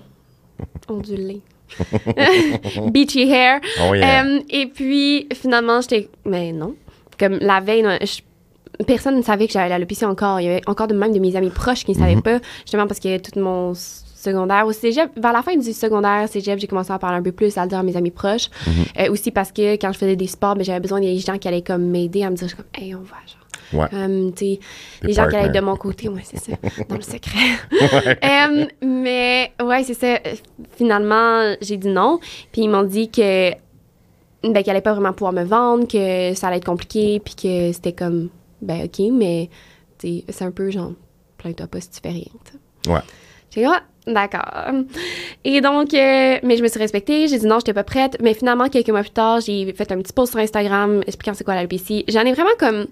[0.89, 1.41] ondulés.
[2.91, 3.61] Beachy hair.
[3.89, 4.25] Oh yeah.
[4.25, 6.09] Euh, et puis, finalement, j'étais.
[6.25, 6.75] Mais non.
[7.19, 10.41] Comme la veille, non, je- personne ne savait que j'avais l'alopécie encore.
[10.41, 12.23] Il y avait encore de même de mes amis proches qui ne savaient Mhm.
[12.23, 16.59] pas, justement parce que tout mon secondaire au cégep, vers la fin du secondaire, cégep,
[16.59, 18.49] j'ai commencé à parler un peu plus, à le dire à mes amis proches.
[18.67, 18.73] Mhm.
[19.01, 21.47] Euh, aussi parce que quand je faisais des sports, ben, j'avais besoin des gens qui
[21.47, 23.44] allaient comme m'aider à me dire, comme, hey, on va, genre.
[23.75, 23.89] Ouais.
[25.03, 26.53] Les gens qui allaient être de mon côté, ouais, c'est ça,
[26.89, 28.69] dans le secret.
[28.83, 30.19] Mais, ouais, c'est ça.
[30.77, 32.21] Finalement, j'ai dit non.
[32.53, 33.51] Puis ils m'ont dit que,
[34.43, 37.73] ben, qu'ils allaient pas vraiment pouvoir me vendre, que ça allait être compliqué, puis que
[37.73, 38.29] c'était comme,
[38.63, 39.51] ben, OK, mais,
[39.99, 40.93] c'est un peu genre,
[41.39, 42.91] plains-toi pas si tu fais rien, tu sais.
[42.91, 43.01] Ouais.
[43.51, 44.85] J'ai dit, ah, d'accord.
[45.45, 48.17] Et donc, euh, mais je me suis respectée, j'ai dit non, j'étais pas prête.
[48.21, 51.45] Mais finalement, quelques mois plus tard, j'ai fait un petit post sur Instagram expliquant c'est
[51.45, 52.05] quoi l'alopécie.
[52.09, 52.87] J'en ai vraiment comme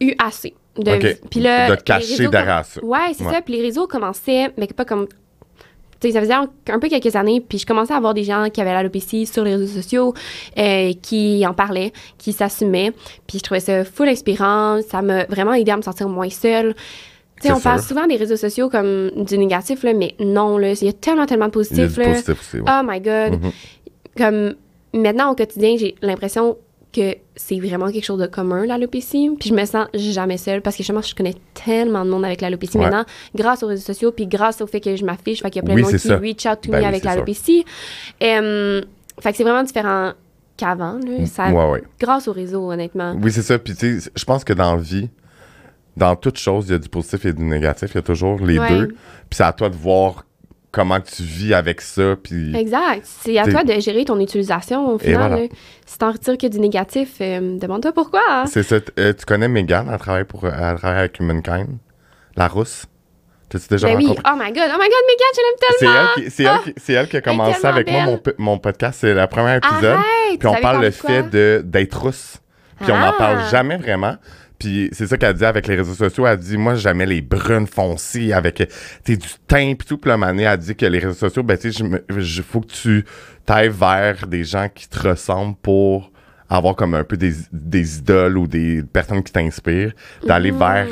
[0.00, 0.54] eu assez.
[0.78, 1.20] De, OK.
[1.30, 2.84] Puis là, De cacher derrière ça.
[2.84, 3.32] Ouais, c'est Ouais.
[3.32, 3.40] ça.
[3.40, 5.06] Puis les réseaux commençaient, mais pas comme.
[5.98, 8.24] Tu sais, ça faisait un, un peu quelques années, puis je commençais à avoir des
[8.24, 10.12] gens qui avaient l'alopécie sur les réseaux sociaux,
[10.58, 12.92] euh, qui en parlaient, qui s'assumaient.
[13.26, 14.80] Puis je trouvais ça full inspirant.
[14.86, 16.74] Ça m'a vraiment aidé à me sentir moins seule.
[17.40, 20.72] Tu sais, on parle souvent des réseaux sociaux comme du négatif, là, mais non, là,
[20.72, 21.94] il y a tellement, tellement de Il y a positif.
[21.94, 22.06] du là.
[22.12, 22.56] positif aussi.
[22.60, 22.64] ouais.
[22.68, 23.42] Oh my God.
[23.42, 23.52] Mhm.
[24.18, 24.54] Comme
[24.92, 26.56] maintenant, au quotidien, j'ai l'impression
[26.96, 29.30] que c'est vraiment quelque chose de commun, l'alopécie.
[29.38, 32.40] Puis je me sens jamais seule parce que justement, je connais tellement de monde avec
[32.40, 32.84] l'alopécie Ouais.
[32.84, 33.04] maintenant,
[33.34, 35.66] grâce aux réseaux sociaux, puis grâce au fait que je m'affiche, fait qu'il y a
[35.66, 37.64] plein Oui, de monde qui reach out to Ben me oui, avec l'alopécie.
[38.22, 38.80] Euh,
[39.20, 40.12] fait que c'est vraiment différent
[40.56, 40.98] qu'avant.
[40.98, 41.26] là.
[41.26, 41.82] Ça- Ouais, ouais.
[42.00, 43.14] Grâce au réseau, honnêtement.
[43.22, 43.58] Oui, c'est ça.
[43.58, 45.08] Puis, tu sais, je pense que dans la vie,
[45.96, 47.90] dans toute chose, il y a du positif et du négatif.
[47.92, 48.88] Il y a toujours les deux.
[48.88, 50.24] Puis, c'est à toi de voir
[50.76, 52.14] comment tu vis avec ça.
[52.22, 53.00] Puis, Exact.
[53.04, 55.16] C'est à toi de gérer ton utilisation au final.
[55.30, 55.36] voilà.
[55.44, 55.48] là.
[55.86, 58.20] Si t'en retires que du négatif, euh, demande-toi pourquoi.
[58.28, 58.44] hein.
[58.46, 58.76] c'est ça.
[58.98, 61.78] Euh, tu connais Megan, elle travaille, pour, elle travaille avec Humankind,
[62.36, 62.84] la rousse?
[63.48, 64.08] T'as-tu déjà Ben oui.
[64.10, 64.68] Oh my God.
[64.74, 66.00] Oh my God, Megan, je l'aime C'est tellement.
[66.16, 68.98] elle, qui, c'est, elle, qui, c'est elle qui a commencé avec moi mon, mon podcast.
[69.00, 69.84] C'est le premier épisode.
[69.84, 70.38] Arrête!
[70.40, 72.38] Puis on parle le fait d'être rousse.
[72.80, 73.14] Puis on n'en Ah!
[73.16, 74.16] parle jamais vraiment.
[74.58, 76.26] Puis c'est ça qu'elle dit avec les réseaux sociaux.
[76.26, 78.66] Elle dit, moi, jamais les brunes foncées avec euh,
[79.04, 79.98] t'es du teint puis tout.
[79.98, 82.60] Puis manée, elle dit que les réseaux sociaux, ben, tu sais, je me- je- faut
[82.60, 83.04] que tu
[83.44, 86.10] t'ailles vers des gens qui te ressemblent pour
[86.48, 89.92] avoir comme un peu des, des idoles ou des personnes qui t'inspirent.
[90.24, 90.58] D'aller Mhm.
[90.58, 90.86] vers,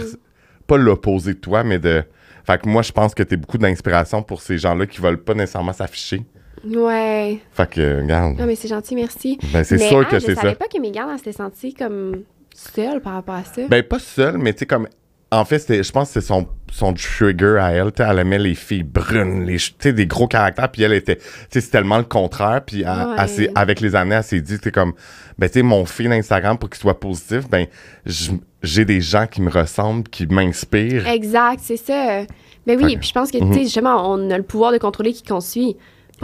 [0.66, 2.02] pas l'opposé de toi, mais de...
[2.46, 5.32] Fait que moi, je pense que t'es beaucoup d'inspiration pour ces gens-là qui veulent pas
[5.32, 6.22] nécessairement s'afficher.
[6.66, 7.38] Ouais.
[7.52, 9.38] Fait que, regarde, Non, mais c'est gentil, merci.
[9.52, 10.54] ben, c'est sûr ah, que je c'est savais ça.
[10.56, 12.22] pas que Megan, elle s'était sentie comme
[12.54, 13.62] seule par rapport à ça?
[13.68, 14.88] Ben, pas seule, mais tu sais, comme.
[15.30, 17.90] En fait, je pense que c'est son, son trigger à elle.
[17.98, 20.70] Elle aimait les filles brunes, les, des gros caractères.
[20.70, 21.18] Puis elle était.
[21.50, 22.62] C'est tellement le contraire.
[22.64, 23.50] Puis Ouais.
[23.56, 24.92] avec les années, elle s'est dit, tu sais, comme.
[25.36, 27.66] Ben, tu sais, mon fil Instagram, pour qu'il soit positif, ben,
[28.62, 31.08] j'ai des gens qui me ressemblent, qui m'inspirent.
[31.08, 32.22] Exact, c'est ça.
[32.66, 33.50] Ben oui, puis je pense que, Mhm.
[33.50, 35.76] tu sais, justement, on a le pouvoir de contrôler qui qu'on suit.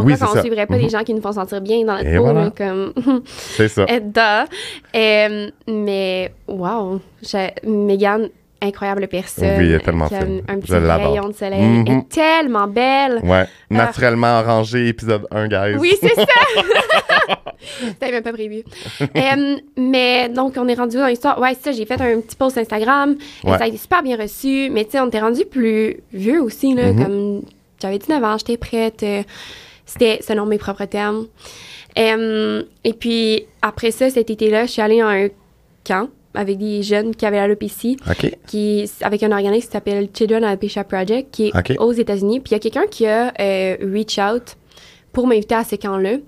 [0.02, 0.40] Pourquoi Oui, qu'on ça.
[0.42, 0.82] suivrait pas Mhm.
[0.82, 2.44] des gens qui nous font sentir bien dans notre Et peau, voilà.
[2.44, 2.92] là, comme...
[3.26, 3.86] C'est ça.
[4.96, 7.00] Euh, mais, wow,
[7.66, 8.28] Megan,
[8.62, 9.56] incroyable personne.
[9.58, 10.42] Oui, elle est tellement fine.
[10.48, 11.62] un, un petit rayon de soleil.
[11.62, 11.84] Mhm.
[11.88, 13.20] Elle est tellement belle.
[13.22, 13.46] Ouais.
[13.70, 15.76] Naturellement arrangé, épisode 1, guys.
[15.78, 16.24] Oui, c'est ça.
[17.80, 18.62] C'était même pas prévu.
[19.02, 21.38] Euh, mais donc, on est rendu dans l'histoire.
[21.40, 23.16] Ouais, c'est ça, j'ai fait un petit post Instagram.
[23.44, 24.70] et ça a été super bien reçu.
[24.70, 26.92] Mais tu sais, on était rendu plus vieux aussi, là.
[26.92, 27.02] Mhm.
[27.04, 27.42] Comme
[27.80, 29.02] j'avais 19 ans, j'étais prête.
[29.02, 29.22] euh,
[29.92, 31.26] C'était selon mes propres termes.
[31.96, 35.28] Et puis, après ça, cet été-là, je suis allée à un
[35.84, 38.36] camp avec des jeunes qui avaient l'alopécie OK.
[38.46, 42.38] qui avec un organisme qui s'appelle Children Alopecia Project, qui est aux États-Unis.
[42.40, 44.56] Puis il y a quelqu'un qui a euh, reach out
[45.12, 46.18] pour m'inviter à ce camp-là.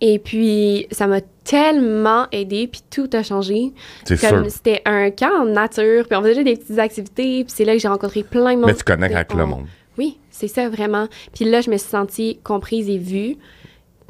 [0.00, 3.72] Et puis ça m'a tellement aidé, puis tout a changé.
[4.04, 4.50] C'est Comme sûr.
[4.52, 7.78] c'était un camp en nature, puis on faisait des petites activités, puis c'est là que
[7.78, 8.66] j'ai rencontré plein de monde.
[8.66, 9.66] Mais tu connectes avec On- le monde.
[9.98, 11.06] Oui, c'est ça vraiment.
[11.34, 13.36] Puis là, je me suis sentie comprise et vue.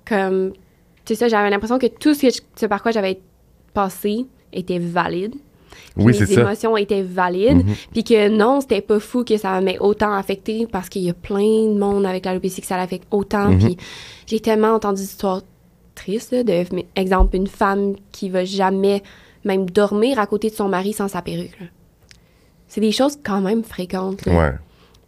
[0.09, 0.53] Comme,
[1.05, 3.21] tu sais j'avais l'impression que tout ce, que je- ce par quoi j'avais
[3.75, 5.35] passé était valide.
[5.97, 6.41] Puis Oui, c'est mes ça.
[6.43, 7.67] émotions étaient valides.
[7.67, 7.75] Mhm.
[7.93, 11.15] Puis que non, c'était pas fou que ça m'ait autant affecté parce qu'il y a
[11.15, 11.41] plein
[11.73, 13.51] de monde avec l'alopécie que ça l'affecte autant.
[13.51, 13.59] Mhm.
[13.59, 13.77] Puis
[14.27, 15.43] j'ai tellement entendu d'histoires
[15.95, 19.03] tristes, là, de, exemple, une femme qui va jamais
[19.45, 21.57] même dormir à côté de son mari sans sa perruque.
[22.69, 24.27] C'est des choses quand même fréquentes.
[24.27, 24.35] là.
[24.39, 24.53] Ouais.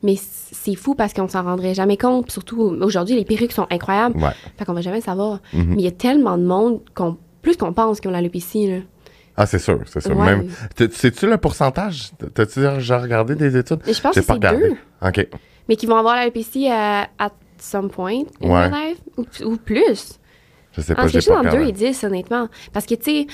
[0.03, 2.31] Mais c'est fou parce qu'on s'en rendrait jamais compte.
[2.31, 4.17] Surtout aujourd'hui, les perruques sont incroyables.
[4.23, 4.31] Ouais.
[4.57, 5.41] Fait qu'on va jamais savoir.
[5.53, 5.67] Mhm.
[5.71, 8.69] Mais il y a tellement de monde, qu'on, plus qu'on pense, qui ont l'alopécie.
[8.69, 8.77] Là.
[9.37, 10.17] Ah, c'est sûr, c'est sûr.
[10.17, 10.27] Ouais.
[10.37, 12.11] Même, tu- sais-tu le pourcentage?
[12.35, 13.81] T'as-tu déjà regardé des études?
[13.87, 14.77] Je pense que c'est deux.
[15.05, 15.29] OK.
[15.69, 18.71] Mais qui vont avoir l'alopécie à at some point in Ouais.
[18.71, 18.99] their life.
[19.17, 20.19] Ou, ou plus.
[20.73, 21.73] Je sais pas, chose pas entre 2 et regardé.
[21.73, 22.49] 10, honnêtement.
[22.73, 23.27] Parce que, tu sais,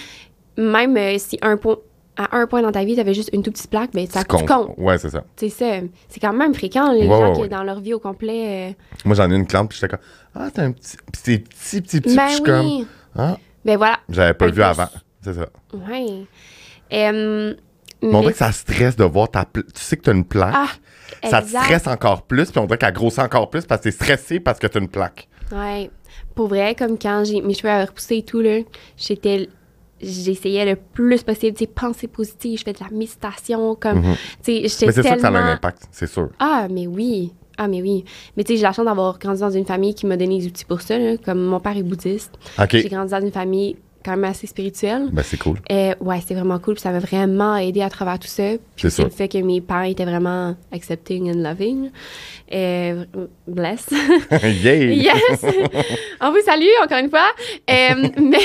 [0.57, 1.77] même euh, si un point,
[2.17, 4.21] à un point dans ta vie, tu avais juste une toute petite plaque, ben, ça
[4.23, 4.47] Tu comptes.
[4.47, 4.75] comptes.
[4.79, 5.25] Ouais, c'est ça.
[5.37, 5.67] C'est ça.
[6.09, 8.71] C'est quand même fréquent, les gens ouais, qui, dans leur vie au complet.
[8.71, 8.73] euh,
[9.05, 10.97] Moi, j'en ai une cliente, puis j'étais comme, ah, t'as un petit.
[10.97, 12.17] Puis c'est petit, petit, petit.
[12.17, 12.87] Ben puis je suis comme, oui.
[13.17, 13.99] ah, Ben voilà.
[14.09, 14.89] j'avais pas Un vu avant.
[15.23, 15.47] C'est ça.
[15.73, 16.25] Ouais.
[16.93, 17.55] Euh,
[18.03, 19.45] Mais on dirait que ça stresse de voir ta.
[19.45, 20.55] pla- Tu sais que t'as une plaque.
[20.55, 20.69] Ah,
[21.29, 23.91] ça te stresse encore plus, puis on dirait qu'elle grossit encore plus parce que t'es
[23.93, 25.29] stressé parce que t'as une plaque.
[25.53, 25.91] Ouais.
[26.35, 28.59] Pour vrai, comme quand j'ai mes cheveux avaient repoussé et tout, là,
[28.97, 29.49] j'étais.
[30.01, 34.15] J'essayais le plus possible, tu sais, penser positif, je fais de la méditation, comme, Mhm.
[34.43, 35.39] tu sais, Mais c'est sûr que ça a tellement...
[35.39, 36.31] un impact, c'est sûr.
[36.39, 37.33] Ah, mais oui.
[37.57, 38.05] Ah, mais oui.
[38.37, 40.47] Mais tu sais, j'ai la chance d'avoir grandi dans une famille qui m'a donné les
[40.47, 42.33] outils pour ça, là, comme mon père est bouddhiste.
[42.59, 42.71] OK.
[42.73, 45.09] J'ai grandi dans une famille quand même assez spirituelle.
[45.13, 45.59] Ben, c'est cool.
[45.73, 46.75] Euh, ouais, c'était vraiment cool.
[46.75, 48.43] Puis ça m'a vraiment aidé à travers tout ça.
[48.77, 51.91] Puis C'est le fait que mes parents étaient vraiment accepting and loving.
[52.53, 53.05] Euh,
[53.47, 53.87] bless.
[54.43, 54.95] Yay!
[55.03, 55.45] yes!
[56.21, 57.29] On vous salue encore une fois.
[57.71, 58.39] Euh, mais,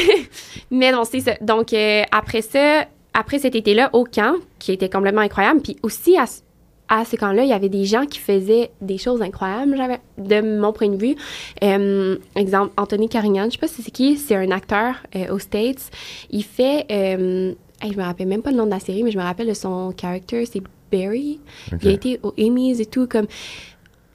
[0.71, 1.33] mais non, c'est ça.
[1.41, 6.17] Donc, euh, après ça, après cet été-là, au camp, qui était complètement incroyable, puis aussi
[6.17, 6.41] à, ce-
[6.89, 10.59] à ce camp-là, il y avait des gens qui faisaient des choses incroyables, j'avais, de
[10.59, 11.15] mon point de vue.
[11.63, 15.39] Euh, exemple, Anthony Carignan, je sais pas si c'est qui, c'est un acteur euh, aux
[15.39, 15.91] States.
[16.31, 16.85] Il fait.
[16.91, 19.23] Euh, hey, je me rappelle même pas le nom de la série, mais je me
[19.23, 21.39] rappelle de son character, c'est Barry.
[21.71, 21.79] Ok.
[21.83, 23.07] Il a été aux Emmys et tout.
[23.07, 23.27] Comme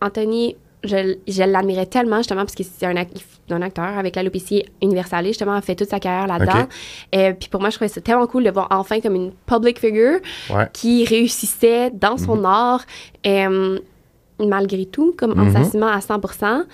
[0.01, 3.09] Anthony, je, je l'admirais tellement, justement, parce que c'est un, ac-
[3.51, 6.63] un acteur avec l'alopécie universalis, justement, a fait toute sa carrière là-dedans.
[6.65, 6.69] Ok.
[7.17, 9.79] Euh, Puis pour moi, je trouvais ça tellement cool de voir enfin comme une public
[9.81, 10.21] figure
[10.51, 10.69] Ouais.
[10.73, 12.45] qui réussissait dans son Mhm.
[12.47, 12.85] art,
[13.27, 13.79] euh,
[14.39, 15.53] malgré tout, comme en Mhm.
[15.53, 16.65] s'assumant à 100%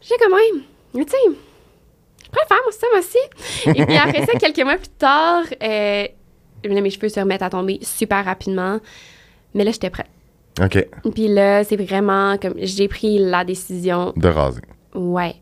[0.00, 0.60] J'ai comme, ouais,
[0.94, 1.16] mais tu sais,
[2.24, 3.78] je pourrais faire ça, moi aussi.
[3.78, 6.06] Et puis après ça, quelques mois plus tard, euh,
[6.64, 8.80] mes cheveux se remettent à tomber super rapidement.
[9.54, 10.06] Mais là, j'étais prête.
[10.60, 10.86] OK.
[11.14, 14.12] Puis là, c'est vraiment comme j'ai pris la décision.
[14.16, 14.60] De raser.
[14.94, 15.34] Ouais.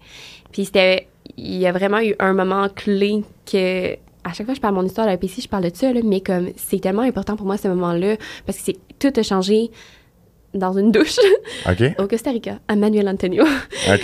[0.53, 1.07] Puis c'était.
[1.37, 3.95] Il y a vraiment eu un moment clé que.
[4.23, 5.75] À chaque fois que je parle de mon histoire de la PC, je parle de
[5.75, 9.19] ça, là, mais comme c'est tellement important pour moi ce moment-là, parce que c'est tout
[9.19, 9.71] a changé
[10.55, 11.17] dans une douche
[11.99, 13.45] au Costa Rica, à Manuel Antonio.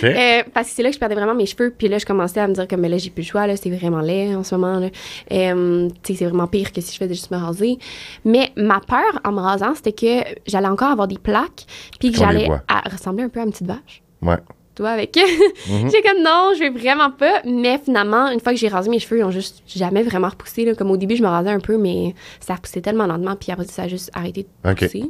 [0.03, 1.73] Euh, parce que c'est là que je perdais vraiment mes cheveux.
[1.75, 3.47] Puis là, je commençais à me dire que mais là, j'ai plus le choix.
[3.47, 4.79] Là, c'est vraiment laid en ce moment.
[4.79, 4.89] Là.
[5.31, 7.77] Euh, c'est vraiment pire que si je faisais juste me raser.
[8.25, 11.65] Mais ma peur en me rasant, c'était que j'allais encore avoir des plaques.
[11.99, 12.49] Puis que j'allais
[12.91, 14.03] ressembler un peu à une petite vache.
[14.21, 14.37] Ouais.
[14.75, 15.17] Tu vois, avec.
[15.69, 15.89] Mhm.
[15.91, 17.41] j'ai comme non, je vais vraiment pas.
[17.45, 20.65] Mais finalement, une fois que j'ai rasé mes cheveux, ils ont juste jamais vraiment repoussé.
[20.65, 20.75] Là.
[20.75, 23.35] Comme au début, je me rasais un peu, mais ça repoussait tellement lentement.
[23.35, 25.03] Puis après, ça a juste arrêté de pousser.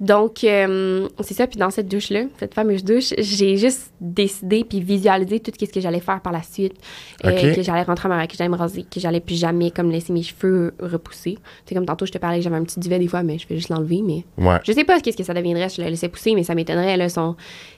[0.00, 1.46] Donc, euh, c'est ça.
[1.48, 5.80] Puis dans cette douche-là, cette fameuse douche, j'ai juste décidé puis visualisé tout ce que
[5.80, 6.74] j'allais faire par la suite.
[7.24, 9.90] Euh, que j'allais rentrer à ma que j'allais me raser, que j'allais plus jamais comme
[9.90, 11.36] laisser mes cheveux repousser.
[11.66, 13.48] C'est comme tantôt, je te parlais que j'avais un petit duvet des fois, mais je
[13.48, 14.02] vais juste l'enlever.
[14.04, 14.58] Mais Ouais.
[14.64, 15.68] je sais pas qu'est-ce que ça deviendrait.
[15.68, 16.96] si Je le laissais pousser, mais ça m'étonnerait.
[16.96, 17.08] Là,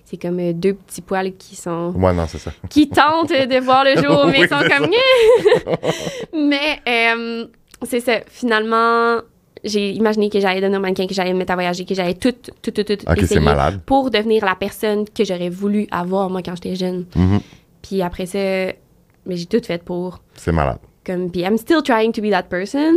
[0.05, 2.53] c'est comme euh, deux petits poils qui sont Ouais, non, c'est ça.
[2.69, 4.91] qui tentent de voir le jour, mais Oui, ils sont comme
[6.49, 6.81] Mais
[7.85, 8.21] c'est ça.
[8.27, 9.21] Finalement,
[9.65, 12.33] j'ai imaginé que j'allais devenir mannequin, que j'allais me mettre à voyager, que j'allais tout,
[12.63, 13.81] tout, tout, tout OK, c'est essayer malade.
[13.85, 17.05] pour devenir la personne que j'aurais voulu avoir moi quand j'étais jeune.
[17.15, 17.41] Mhm.
[17.83, 20.79] Puis après ça, mais j'ai tout fait pour C'est malade.
[21.05, 22.95] comme puis I'm still trying to be that person.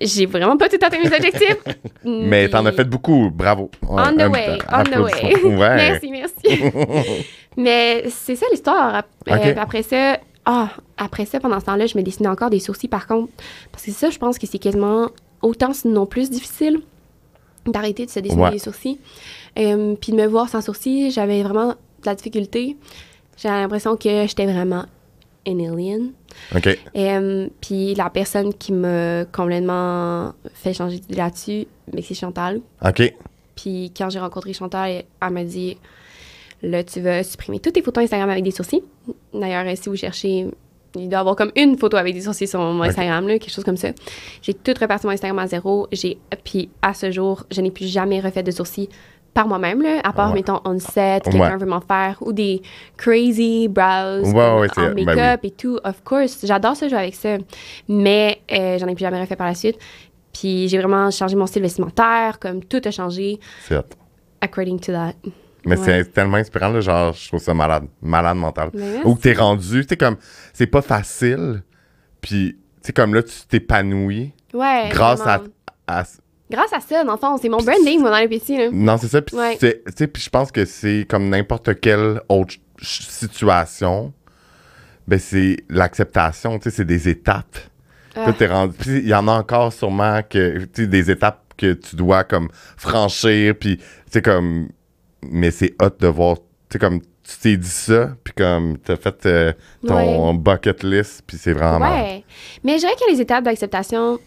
[0.00, 1.56] J'ai vraiment pas tout atteint mes objectifs.
[2.04, 3.70] Mais t'en as fait beaucoup, bravo.
[3.88, 5.42] On the way, on the way.
[5.44, 5.76] Ouais.
[5.76, 6.62] merci, merci.
[7.56, 9.02] Mais c'est ça l'histoire.
[9.30, 9.56] Euh, Ok.
[9.58, 13.06] après ça, ah, après ça, pendant ce temps-là, je me dessinais encore des sourcils par
[13.06, 13.32] contre.
[13.72, 15.08] Parce que ça, je pense que c'est quasiment
[15.42, 16.80] autant, sinon plus difficile
[17.66, 18.50] d'arrêter de se dessiner Ouais.
[18.52, 18.98] les sourcils.
[19.58, 21.74] Euh, puis de me voir sans sourcils, j'avais vraiment de
[22.06, 22.76] la difficulté.
[23.36, 24.84] J'avais l'impression que j'étais vraiment
[25.48, 26.12] an alien.
[26.54, 26.68] OK.
[26.96, 32.60] Euh, puis la personne qui m'a complètement fait changer d'idée là-dessus, mais c'est Chantal.
[32.84, 33.14] OK.
[33.54, 35.76] Puis quand j'ai rencontré Chantal, elle, m'a dit
[36.62, 38.82] Là, tu vas supprimer toutes tes photos Instagram avec des sourcils.
[39.34, 40.46] D'ailleurs, si vous cherchez,
[40.98, 42.82] il doit avoir comme une photo avec des sourcils sur mon.
[42.82, 43.88] Instagram, là, quelque chose comme ça.
[44.42, 45.86] J'ai tout reparti mon Instagram à zéro.
[45.92, 48.88] J'ai, puis à ce jour, je n'ai plus jamais refait de sourcils
[49.34, 50.36] par moi-même, là, à part, Ouais.
[50.36, 51.56] mettons, on set, quelqu'un Ouais.
[51.58, 52.62] veut m'en faire, ou des
[52.96, 55.78] crazy brows Ouais, ben make-up et tout.
[55.84, 57.36] Of course, j'adore ça, jouer avec ça.
[57.86, 59.76] Mais euh, j'en ai plus jamais refait par la suite.
[60.32, 63.38] Puis j'ai vraiment changé mon style vestimentaire, comme tout a changé
[64.40, 65.12] according to that.
[65.66, 65.84] Mais Ouais.
[65.84, 67.86] c'est tellement inspirant, là, genre, je trouve ça malade.
[68.00, 68.70] Malade mental.
[69.04, 70.16] Ou que t'es rendu, tu sais, comme,
[70.52, 71.62] c'est pas facile,
[72.20, 74.88] puis, tu sais, comme là, tu t'épanouis Ouais.
[74.90, 75.42] grâce à,
[76.48, 78.68] Grâce à ça, dans le fond, c'est mon branding, moi, dans les petits, là.
[78.72, 79.56] Non, c'est ça, puis Ouais.
[79.58, 84.12] c'est- tu sais, puis je pense que c'est comme n'importe quelle autre situation,
[85.08, 87.56] ben c'est l'acceptation, tu sais, c'est des étapes.
[88.14, 91.42] Là, t'es rendu, puis il y en a encore sûrement que, tu sais, des étapes
[91.56, 93.78] que tu dois comme franchir, puis
[94.10, 94.68] sais comme,
[95.30, 98.96] mais c'est hot de voir, tu sais comme tu t'es dit ça, puis comme t'as
[98.96, 99.52] fait euh,
[99.86, 101.90] ton bucket list, puis c'est vraiment.
[101.90, 102.24] Ouais.
[102.62, 104.18] Mais je dirais que les étapes d'acceptation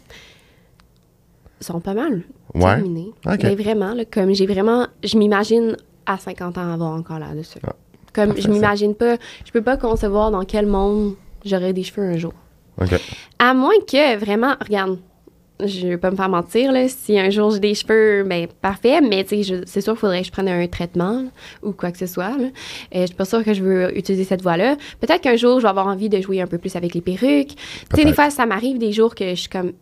[1.61, 2.23] sont pas mal
[2.55, 2.75] Ouais.
[2.75, 3.13] terminées.
[3.25, 3.39] Ok.
[3.43, 4.87] Mais vraiment, là, comme j'ai vraiment...
[5.03, 7.59] Je m'imagine à 50 ans avoir encore là-dessus.
[7.65, 7.73] Ah,
[8.13, 9.17] comme je m'imagine pas...
[9.45, 12.33] Je peux pas concevoir dans quel monde j'aurai des cheveux un jour.
[13.39, 14.97] À moins que, vraiment, regarde,
[15.65, 19.01] je vais pas me faire mentir, là, si un jour j'ai des cheveux, ben parfait,
[19.01, 21.29] mais c'est sûr qu'il faudrait que je prenne un traitement là,
[21.63, 22.37] ou quoi que ce soit.
[22.37, 22.45] Là.
[22.95, 24.77] Euh, je suis pas sûre que je veux utiliser cette voie-là.
[24.99, 27.55] Peut-être qu'un jour, je vais avoir envie de jouer un peu plus avec les perruques.
[27.55, 29.73] Tu sais, des fois, ça m'arrive des jours que je suis comme.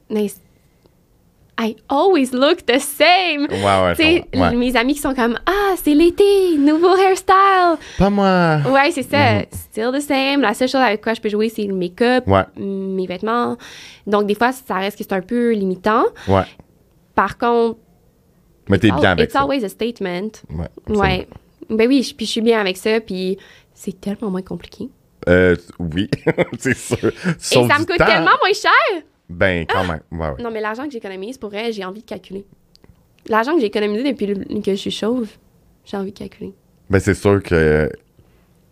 [1.60, 3.48] I always look the same.
[3.50, 4.26] Ouais, ouais.
[4.36, 4.56] Ouais.
[4.56, 7.78] mes amis qui sont comme, ah, c'est l'été, nouveau hairstyle.
[7.98, 8.58] Pas moi.
[8.70, 9.36] Ouais, c'est ça.
[9.36, 9.46] Mhm.
[9.52, 10.42] Still the same.
[10.42, 13.58] La seule chose avec quoi je peux jouer, c'est le make-up, Ouais, mes vêtements.
[14.06, 16.04] Donc, des fois, ça reste que c'est un peu limitant.
[16.28, 16.44] ouais.
[17.16, 17.80] Par contre,
[18.70, 19.42] Mais t'es oh, bien avec it's ça.
[19.42, 20.30] always a statement.
[20.52, 20.68] Ouais.
[20.96, 21.28] Ouais.
[21.72, 23.38] Ben oui, je- puis je suis bien avec ça, puis
[23.74, 24.90] c'est tellement moins compliqué.
[25.28, 26.08] Euh, oui,
[26.60, 27.08] c'est sûr.
[27.08, 28.06] Et ça me coûte temps.
[28.06, 29.02] tellement moins cher!
[29.30, 30.00] Ben, quand même.
[30.12, 30.44] Ouais, ouais.
[30.44, 32.46] Non, mais l'argent que j'économise, pour vrai, j'ai envie de calculer.
[33.28, 35.30] L'argent que j'ai économisé depuis le- que je suis chauve,
[35.86, 36.54] j'ai envie de calculer.
[36.90, 37.90] Ben, c'est sûr que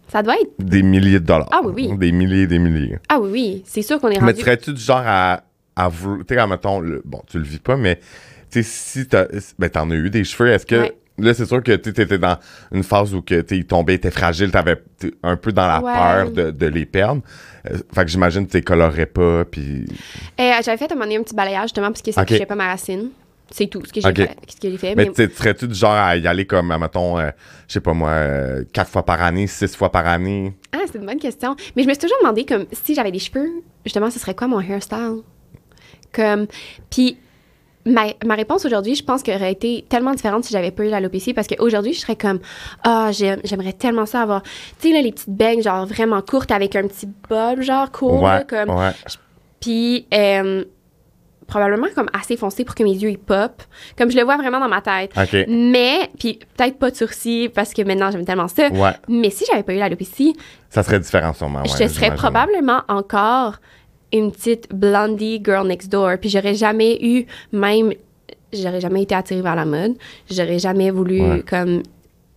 [0.07, 0.51] Ça doit être...
[0.59, 1.49] des milliers de dollars.
[1.51, 1.97] Ah oui, oui.
[1.97, 2.97] Des milliers et des milliers.
[3.09, 4.39] Ah oui, oui, c'est sûr qu'on est Mais rendu...
[4.41, 5.43] serais-tu du genre à,
[5.75, 6.19] à vouloir.
[6.25, 7.97] Tu sais, quand, mettons, le- bon, tu le vis pas, mais
[8.49, 9.25] tu sais, si t'as.
[9.59, 10.75] Ben, t'en as eu des cheveux, est-ce que.
[10.83, 10.97] Ouais.
[11.17, 12.37] Là, c'est sûr que tu étais dans
[12.73, 15.81] une phase où que, t'sais, ils tombaient, étaient fragiles, t'avais t'es un peu dans la
[15.81, 15.93] Ouais.
[15.93, 17.21] peur de, de les perdre.
[17.71, 19.85] Euh, fait que j'imagine que tu les colorerais pas, puis.
[20.39, 22.27] Euh, j'avais fait à un moment donné un petit balayage, justement, parce que ça Ok.
[22.27, 23.11] touchait pas ma racine.
[23.51, 24.35] C'est tout ce que j'ai fait.
[24.47, 24.95] Ce que j'ai fait.
[24.95, 27.29] Mais mais- tu serais-tu du genre à y aller comme, mettons, euh,
[27.67, 30.51] je sais pas moi, euh, quatre fois par année, six fois par année?
[30.73, 31.55] Ah, c'est une bonne question.
[31.75, 33.47] Mais je me suis toujours demandé, comme, si j'avais des cheveux,
[33.85, 35.21] justement, ce serait quoi mon hairstyle?
[36.11, 36.47] Comme,
[36.89, 37.17] puis
[37.85, 40.89] ma, ma réponse aujourd'hui, je pense qu'elle aurait été tellement différente si j'avais pas eu
[40.89, 42.39] l'alopécie, parce qu'aujourd'hui, je serais comme,
[42.83, 44.49] ah, j'aime- j'aimerais tellement ça avoir, tu
[44.89, 48.43] sais, là, les petites beignes, genre, vraiment courtes, avec un petit bob, genre, court, là,
[48.43, 48.91] comme, ouais.
[49.59, 50.63] puis euh,
[51.47, 53.61] probablement comme assez foncé pour que mes yeux, ils pop,
[53.97, 55.11] comme je le vois vraiment dans ma tête.
[55.47, 58.69] Mais, puis peut-être pas de sourcils, parce que maintenant, j'aime tellement ça.
[58.69, 58.91] Ouais.
[59.07, 60.35] Mais si j'avais pas eu l'alopécie,
[60.71, 61.63] Ça serait différent sûrement.
[61.65, 63.57] je serais probablement encore
[64.13, 66.11] une petite blondie girl next door.
[66.19, 67.93] Puis j'aurais jamais eu, même,
[68.53, 69.93] j'aurais jamais été attirée vers la mode.
[70.29, 71.43] J'aurais jamais voulu, Ouais.
[71.47, 71.83] comme,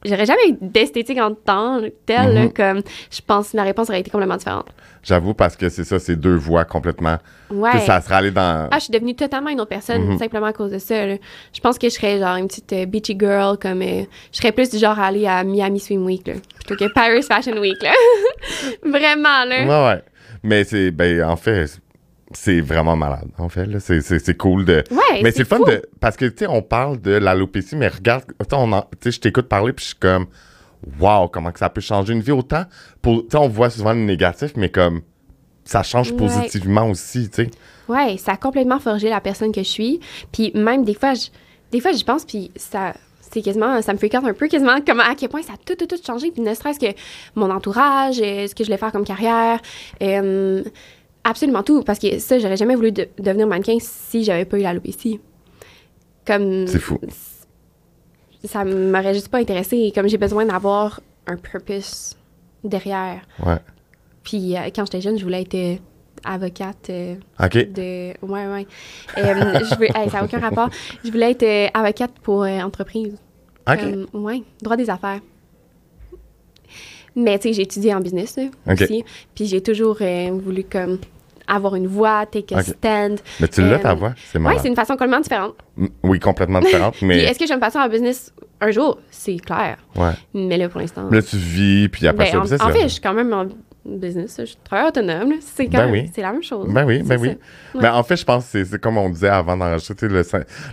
[0.04, 2.52] j'aurais jamais eu d'esthétique en tant que telle, là, Mhm.
[2.52, 4.66] comme, je pense que la réponse aurait été complètement différente.
[5.04, 7.18] J'avoue, parce que c'est ça, c'est deux voix complètement.
[7.50, 7.70] Ouais.
[7.72, 8.68] sais, ça serait allé dans.
[8.70, 10.18] Ah, je suis devenue totalement une autre personne Mhm.
[10.18, 11.06] simplement à cause de ça.
[11.06, 11.14] là.
[11.54, 14.02] Je pense que je serais genre une petite euh, beachy girl, comme euh,
[14.32, 16.34] je serais plus du genre à aller à Miami Swim Week là,
[16.66, 17.80] plutôt que Paris Fashion Week.
[17.80, 17.92] Là.
[18.82, 19.64] Vraiment, là.
[19.64, 20.02] Ouais, ouais.
[20.42, 20.90] Mais c'est.
[20.90, 21.80] Ben, en fait,
[22.32, 23.28] c'est vraiment malade.
[23.38, 23.80] En fait, là.
[23.80, 24.84] C'est, c'est, c'est cool de.
[24.90, 25.82] Ouais, mais c'est le fun de.
[26.00, 28.24] Parce que, tu sais, on parle de l'alopécie, mais regarde.
[28.38, 30.26] Tu sais, tu je t'écoute parler, puis je suis comme.
[31.00, 32.64] Waouh, comment que ça peut changer une vie autant.
[33.02, 35.02] Pour, tu sais, on voit souvent le négatif, mais comme.
[35.64, 36.16] Ça change Ouais.
[36.16, 37.50] positivement aussi, tu sais.
[37.88, 40.00] Ouais, ça a complètement forgé la personne que je suis.
[40.32, 41.28] Puis même des fois, je,
[41.72, 42.94] des fois, j'y pense, puis ça,
[43.30, 45.74] c'est quasiment, ça me fréquente un peu quasiment comment, à quel point ça a tout,
[45.76, 46.30] tout, tout changé.
[46.30, 46.86] Puis ne serait-ce que
[47.34, 49.60] mon entourage, euh, ce que je voulais faire comme carrière,
[50.02, 50.62] euh,
[51.24, 54.62] Absolument tout, parce que ça, j'aurais jamais voulu de- devenir mannequin si j'avais pas eu
[54.62, 55.20] l'alopécie.
[56.26, 56.66] Comme.
[56.66, 56.98] C'est fou.
[58.44, 59.92] Ça m'aurait juste pas intéressé.
[59.94, 62.16] Comme j'ai besoin d'avoir un purpose
[62.64, 63.20] derrière.
[63.44, 63.56] Ouais.
[64.22, 65.80] Puis euh, quand j'étais jeune, je voulais être
[66.24, 67.54] avocate euh, OK.
[67.72, 68.08] de.
[68.26, 68.66] Ouais, ouais.
[69.18, 69.86] Euh, je veux...
[69.86, 70.68] hey, ça n'a aucun rapport.
[71.04, 73.16] Je voulais être euh, avocate pour entreprise.
[73.70, 73.78] OK.
[74.14, 75.20] Ouais, droit des affaires.
[77.16, 78.82] Mais tu sais, j'ai étudié en business là, Ok.
[78.82, 79.04] aussi.
[79.34, 79.98] Puis j'ai toujours
[80.32, 80.98] voulu comme
[81.46, 82.64] avoir une voix, take a Ok.
[82.66, 83.20] stand.
[83.40, 84.14] Mais tu l'as, Euh, ta voix?
[84.30, 84.58] C'est Ouais, malade.
[84.62, 85.54] c'est une façon complètement différente.
[86.02, 87.18] Oui, complètement différente, mais...
[87.24, 88.98] est-ce que je vais me passer en business un jour?
[89.10, 89.78] C'est clair.
[89.96, 90.12] Ouais.
[90.34, 91.08] Mais là, pour l'instant.
[91.10, 92.72] Là, tu vis, puis après Ben, ça, en, c'est en ça.
[92.72, 93.46] fait, je suis quand même en
[93.96, 94.36] business.
[94.38, 95.34] Je suis travailleur autonome.
[95.40, 96.10] C'est quand Ben oui.
[96.14, 96.68] c'est la même chose.
[96.72, 97.36] Ben oui, ben C'est oui.
[97.74, 97.80] ça.
[97.80, 100.22] Ben, en fait, je pense que c'est- c'est comme on disait avant d'enregistrer, le,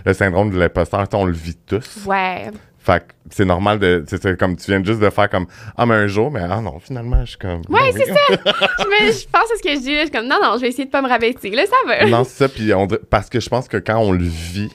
[0.04, 2.04] le syndrome de l'imposteur, on le vit tous.
[2.06, 2.50] Ouais.
[2.78, 4.04] Fait que c'est normal de.
[4.06, 6.60] C'est c'est comme tu viens juste de faire comme Ah, mais un jour, mais ah
[6.60, 7.62] non, finalement, je suis comme.
[7.68, 8.38] Ouais, ben c'est oui.
[8.78, 9.92] je, me- je pense à ce que je dis.
[9.94, 11.50] Là, je suis comme, non, non, je vais essayer de pas me rabaisser.
[11.50, 12.06] Là, ça va.
[12.06, 12.48] non, c'est ça.
[12.48, 14.70] Puis on parce que je pense que quand on le vit,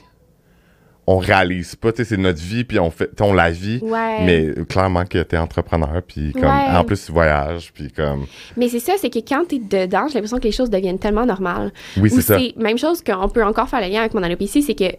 [1.06, 1.92] on réalise pas.
[1.92, 3.80] Tu sais, c'est notre vie, puis on fait, on la vit.
[3.82, 4.24] Ouais.
[4.24, 6.44] Mais clairement que t'es entrepreneur, puis comme.
[6.44, 6.76] Ouais.
[6.76, 8.26] En plus, tu voyages, puis comme.
[8.56, 11.26] Mais c'est ça, c'est que quand t'es dedans, j'ai l'impression que les choses deviennent tellement
[11.26, 11.72] normales.
[11.96, 12.38] Oui, Ou c'est ça.
[12.56, 14.96] Même chose qu'on peut encore faire le lien avec mon alopécie, c'est que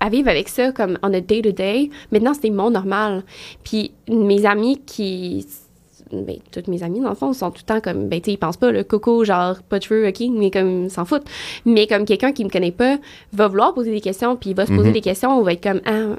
[0.00, 3.24] à vivre avec ça comme on a day-to-day, maintenant c'était mon normal.
[3.64, 5.46] Puis mes amis qui.
[6.12, 8.08] Ben, toutes mes amies, dans le fond, sont tout le temps comme.
[8.08, 10.84] Ben, tu sais, ils pensent pas, le coco, genre, pas de cheveux, OK, mais comme,
[10.84, 11.26] ils s'en foutent.
[11.66, 12.96] Mais comme quelqu'un qui me connaît pas
[13.32, 14.92] va vouloir poser des questions, puis il va se poser Mhm.
[14.94, 16.16] des questions, on va être comme, ah,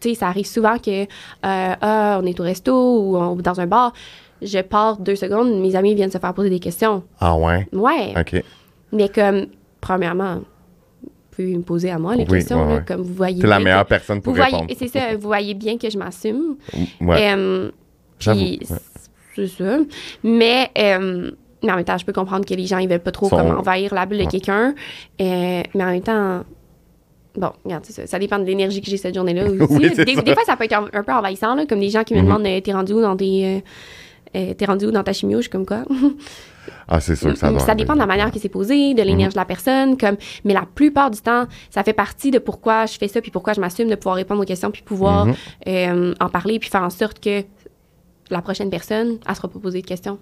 [0.00, 1.06] tu sais, ça arrive souvent que, euh,
[1.42, 3.92] ah, on est au resto ou on- dans un bar.
[4.40, 7.02] Je pars deux secondes, mes amis viennent se faire poser des questions.
[7.20, 7.66] Ah ouais?
[7.72, 8.12] Ouais.
[8.18, 8.42] OK.
[8.92, 9.46] Mais comme,
[9.80, 10.40] premièrement,
[11.02, 12.84] vous pouvez me poser à moi les Oui, questions, ouais, là, ouais.
[12.86, 13.40] comme vous voyez.
[13.40, 14.66] T'es la meilleure que- personne pour vous répondre.
[14.76, 16.56] c'est ça, vous voyez bien que je m'assume.
[17.00, 17.70] Ouais.
[18.18, 18.40] J'avoue.
[19.34, 19.78] C'est ça.
[20.22, 21.30] Mais, euh,
[21.62, 23.56] mais en même temps, je peux comprendre que les gens, ils veulent pas trop comme
[23.58, 24.74] envahir la bulle de quelqu'un.
[25.20, 26.42] Euh, mais en même temps,
[27.36, 28.06] bon, regarde, ça.
[28.06, 29.64] Ça dépend de l'énergie que j'ai cette journée-là aussi.
[29.70, 32.14] Oui, des, fois, ça peut être un, un peu envahissant, là, comme des gens qui
[32.14, 32.26] me Mhm.
[32.26, 33.62] demandent euh, T'es rendu où dans tes.
[34.36, 35.38] euh, T'es rendu où dans ta chimio?
[35.38, 35.84] Je suis comme quoi?
[36.86, 37.58] Ah, c'est sûr que ça doit.
[37.58, 40.54] Ça dépend de la manière qui s'est posée, de l'énergie de la personne, comme, mais
[40.54, 43.60] la plupart du temps, ça fait partie de pourquoi je fais ça, puis pourquoi je
[43.60, 45.34] m'assume de pouvoir répondre aux questions, puis pouvoir Mhm.
[45.68, 47.42] euh, en parler, puis faire en sorte que
[48.32, 50.18] la prochaine personne, elle sera pas posée de questions.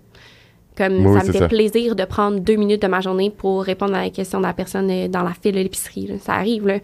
[0.77, 1.49] Comme Oui, ça me fait ça.
[1.49, 4.53] plaisir de prendre deux minutes de ma journée pour répondre à la question de la
[4.55, 6.11] personne euh, dans la file de l'épicerie.
[6.23, 6.79] Ça arrive, là.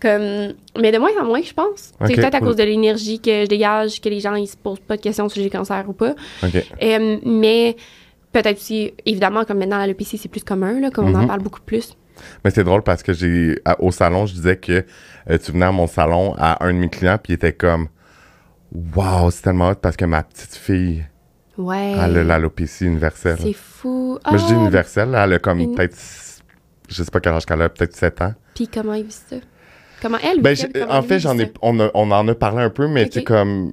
[0.00, 1.92] Comme, mais de moins en moins, je pense.
[2.06, 4.78] C'est peut-être à cause de l'énergie que je dégage, que les gens, ils se posent
[4.80, 6.14] pas de questions si j'ai cancer ou pas.
[6.82, 7.76] Euh, mais
[8.32, 11.26] peut-être aussi, évidemment, comme maintenant, l'alopécie, c'est plus commun, là, comme on en Mhm.
[11.26, 11.96] parle beaucoup plus.
[12.44, 14.84] Mais c'est drôle parce que j'ai à- au salon, je disais que
[15.30, 17.88] euh, tu venais à mon salon à un de mes clients puis il était comme
[18.96, 21.04] Waouh, c'est tellement hot parce que ma petite fille,
[21.58, 21.92] Ouais.
[21.92, 23.36] elle a l'alopécie universelle.
[23.40, 24.18] C'est fou.
[24.26, 25.96] Moi je dis Ah, universelle, elle a comme une- peut-être
[26.88, 28.34] je sais pas quel âge qu'elle a, peut-être 7 ans.
[28.54, 29.36] Puis comment il vit ça?
[30.00, 30.68] Comment elle vit Ben, ça?
[30.72, 33.12] Comment en fait, j'en ai on, a- on en a parlé un peu, mais tu
[33.14, 33.26] sais Ok.
[33.26, 33.72] comme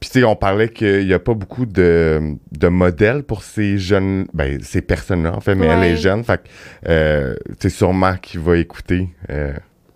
[0.00, 3.78] puis tu sais, on parlait qu'il n'y a pas beaucoup de, de modèles pour ces
[3.78, 5.90] jeunes, ben ces personnes-là en fait, mais elle Ouais.
[5.92, 6.48] est jeune, fait que
[6.88, 9.08] euh, tu sûrement qu'il va écouter.
[9.30, 9.52] Euh,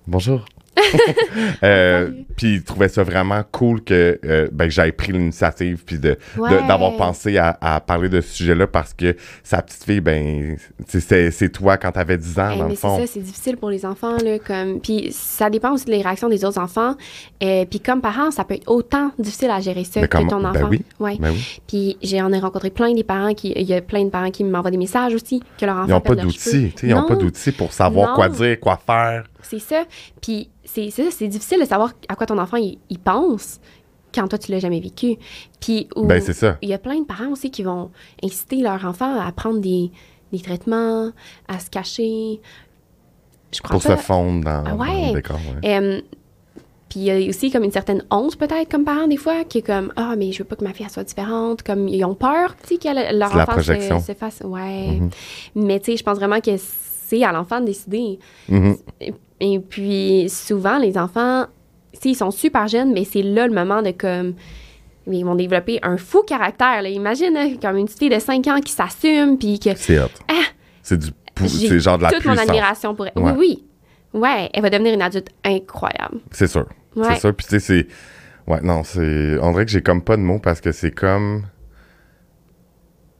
[0.08, 0.44] bonjour.
[1.62, 6.16] Euh, puis il trouvait ça vraiment cool que euh, ben, j'aille pris l'initiative puis de,
[6.38, 6.50] Ouais.
[6.66, 10.56] d'avoir pensé à, à parler de ce sujet-là parce que sa petite fille ben
[10.86, 12.98] c'est- c'est c'est toi quand t'avais 10 ans Eh, dans mais le c'est fond.
[12.98, 14.16] ça, c'est difficile pour les enfants.
[14.24, 14.80] Là, comme...
[14.80, 16.94] Puis ça dépend aussi des réactions des autres enfants.
[17.42, 20.40] Euh, puis comme parent, ça peut être autant difficile à gérer ça Mais que ton
[20.40, 20.68] ben enfant.
[20.70, 20.82] oui.
[21.00, 21.16] Ouais.
[21.20, 21.60] Ben oui.
[21.66, 23.52] Puis j'en ai rencontré plein des parents qui.
[23.56, 25.90] Il y a plein de parents qui m'envoient des messages aussi, que leur enfant Ils
[25.92, 27.08] n'ont pas d'outils, ils n'ont Non.
[27.08, 28.14] pas d'outils pour savoir Non.
[28.14, 29.24] quoi dire, quoi faire.
[29.42, 29.84] C'est ça.
[30.20, 33.60] Puis c'est c'est difficile de savoir à quoi ton enfant il, il pense
[34.14, 35.16] quand toi tu l'as jamais vécu.
[35.60, 36.58] Puis Ben c'est ça.
[36.62, 37.90] il y a plein de parents aussi qui vont
[38.22, 39.90] inciter leur enfant à prendre des,
[40.32, 41.10] des traitements,
[41.48, 42.40] à se cacher.
[43.54, 43.96] Je crois Pour pas.
[43.96, 45.36] se fondre dans, Ah dans le décor.
[45.62, 46.02] ouais.
[46.88, 49.58] Puis il y a aussi comme une certaine honte peut-être comme parent des fois qui
[49.58, 52.04] est comme ah mais je veux pas que ma fille elle soit différente comme ils
[52.04, 53.72] ont peur tu sais que leur enfant se,
[54.06, 55.10] se fasse ouais Mhm.
[55.54, 58.18] mais tu sais je pense vraiment que c'est à l'enfant de décider
[58.50, 58.76] Mhm.
[59.44, 61.46] Et puis souvent les enfants
[61.92, 64.34] s'ils sont super jeunes mais c'est là le moment de comme
[65.06, 66.88] mais ils vont développer un fou caractère là.
[66.88, 70.06] imagine hein, comme une petite fille de 5 ans qui s'assume puis que C'est hot.
[70.28, 70.44] Ah!
[70.82, 71.08] C'est du
[71.48, 72.48] c'est genre de la toute mon puissance.
[72.48, 73.32] admiration pour elle Ouais.
[73.36, 73.64] oui
[74.14, 76.66] oui ouais elle va devenir une adulte incroyable C'est sûr.
[76.94, 77.14] Ouais.
[77.14, 77.34] C'est sûr.
[77.34, 77.86] Puis tu sais, c'est.
[78.46, 79.38] Ouais, non, c'est.
[79.40, 81.44] On dirait que j'ai comme pas de mots parce que c'est comme.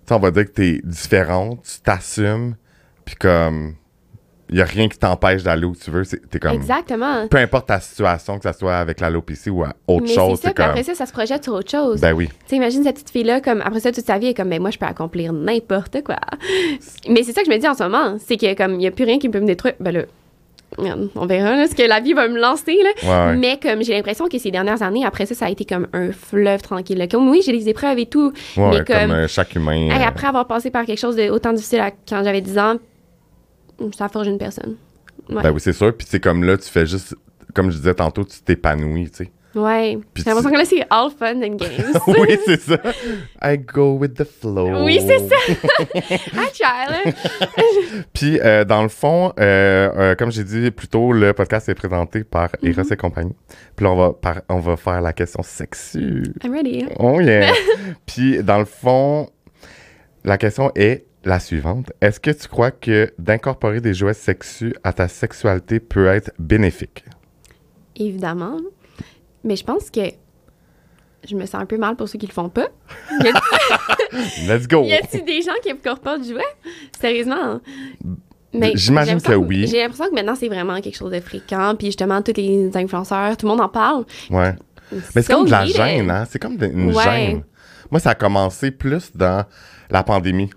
[0.06, 2.56] Tu on va dire que t'es différente, tu t'assumes,
[3.04, 3.74] puis comme.
[4.52, 6.04] Il y a rien qui t'empêche d'aller où tu veux.
[6.04, 6.52] T'es comme.
[6.52, 7.26] Exactement.
[7.28, 10.48] Peu importe ta situation, que ce soit avec l'alopécie ou à autre Mais chose, c'est
[10.48, 10.66] ça, comme.
[10.66, 12.00] après ça, ça se projette sur autre chose.
[12.00, 12.28] Ben oui.
[12.28, 14.48] Tu sais, imagine cette petite fille-là, comme après ça, toute sa vie, elle est comme,
[14.48, 16.16] mais moi, je peux accomplir n'importe quoi.
[17.08, 18.86] Mais c'est ça que je me dis en ce moment, c'est que comme, il n'y
[18.86, 19.74] a plus rien qui peut me détruire.
[19.80, 20.02] Ben là,
[21.16, 22.90] on verra là, ce que la vie va me lancer, là.
[23.02, 23.36] Ouais, ouais.
[23.36, 26.12] Mais comme j'ai l'impression que ces dernières années, après ça, ça a été comme un
[26.12, 26.96] fleuve tranquille.
[26.96, 27.06] là.
[27.08, 29.72] Comme oui, j'ai des épreuves et tout, Ouais, mais comme, comme euh, chaque humain.
[29.90, 32.58] hey, euh, après avoir passé par quelque chose de autant difficile à- quand j'avais 10
[32.58, 32.76] ans,
[33.96, 34.76] ça forge une personne.
[35.28, 35.42] Ouais.
[35.42, 35.96] Ben oui, c'est sûr.
[35.96, 37.14] Puis c'est comme là, tu fais juste.
[37.54, 39.32] Comme je disais tantôt, tu t'épanouis, tu sais.
[39.54, 39.98] Ouais.
[40.14, 42.00] Puis J'ai l'impression que là, c'est all fun and games.
[42.06, 42.78] oui, c'est ça.
[43.42, 44.82] I go with the flow.
[44.86, 46.16] Oui, c'est ça.
[46.34, 47.12] Ah, Charles.
[48.14, 51.74] Puis, euh, dans le fond, euh, euh, comme j'ai dit plus tôt, le podcast est
[51.74, 52.70] présenté par Mm-hmm.
[52.80, 53.34] Eros et compagnie.
[53.76, 56.22] Puis là, on va, par- on va faire la question sexue.
[56.42, 56.86] I'm ready.
[56.98, 57.52] Oh yeah!
[58.06, 59.28] Puis, dans le fond,
[60.24, 61.92] la question est la suivante.
[62.00, 67.04] Est-ce que tu crois que d'incorporer des jouets sexus à ta sexualité peut être bénéfique?
[67.96, 68.56] Évidemment.
[69.44, 70.00] Mais je pense que
[71.28, 72.68] je me sens un peu mal pour ceux qui le font pas.
[74.46, 74.82] Let's go!
[74.86, 76.42] y a-t-il des gens qui incorporent du jouet?
[77.00, 77.60] Sérieusement?
[78.54, 79.66] Mais J'imagine que oui.
[79.66, 81.74] J'ai l'impression que maintenant, c'est vraiment quelque chose de fréquent.
[81.76, 84.04] Puis justement, tous les influenceurs, tout le monde en parle.
[84.30, 84.54] Ouais.
[85.14, 86.24] Mais c'est comme de la gêne, hein?
[86.28, 87.02] C'est comme de- une Ouais.
[87.02, 87.44] gêne.
[87.90, 89.44] Moi, ça a commencé plus dans
[89.90, 90.50] la pandémie.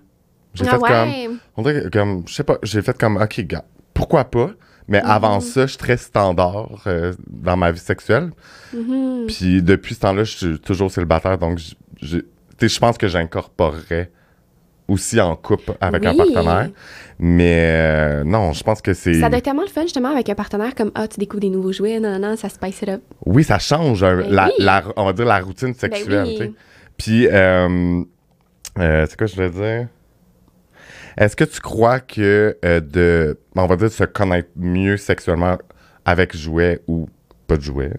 [0.56, 1.38] J'ai Ah fait comme...
[1.56, 4.50] On dirait comme, je sais pas, j'ai fait comme, OK, gars, pourquoi pas?
[4.88, 5.04] Mais Mm-hmm.
[5.04, 8.30] avant ça, je suis très standard euh, dans ma vie sexuelle.
[8.74, 9.26] Mm-hmm.
[9.26, 12.24] Puis depuis ce temps-là, je suis toujours célibataire, donc je- je tu
[12.60, 14.10] sais, je pense que j'incorporerais
[14.88, 16.70] aussi en couple avec un partenaire.
[17.18, 19.14] Mais euh, non, je pense que c'est...
[19.20, 21.50] Ça doit être tellement le fun, justement, avec un partenaire comme Ah, tu découvres des
[21.50, 23.02] nouveaux jouets, non, non, ça spice it up.
[23.26, 24.52] Oui, ça change, Ben la, oui.
[24.60, 26.36] la- on va dire, la routine sexuelle.
[26.40, 26.54] oui.
[26.96, 28.02] Puis, euh,
[28.78, 29.88] euh, c'est quoi je voulais dire?
[31.16, 35.56] Est-ce que tu crois que euh, de, on va dire, se connaître mieux sexuellement
[36.04, 37.08] avec jouets ou
[37.46, 37.92] pas de jouets,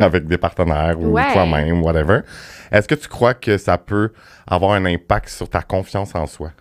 [0.00, 1.12] avec des partenaires ou Mm-hmm.
[1.12, 1.32] Ouais.
[1.32, 2.20] toi-même, whatever,
[2.70, 4.10] est-ce que tu crois que ça peut
[4.46, 6.52] avoir un impact sur ta confiance en soi?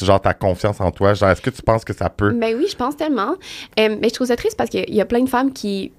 [0.00, 2.32] Genre ta confiance en toi, genre est-ce que tu penses que ça peut...
[2.32, 3.36] Ben oui, je pense tellement.
[3.78, 5.92] Euh, mais je trouve ça triste parce qu'il y a plein de femmes qui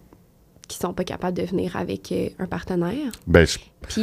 [0.68, 3.12] qui sont pas capables de venir avec euh, un partenaire.
[3.28, 3.60] Ben, je-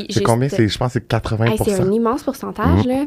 [0.08, 0.48] c'est combien?
[0.48, 3.04] C'est- Je pense que c'est 80 Hey, c'est un immense pourcentage, là.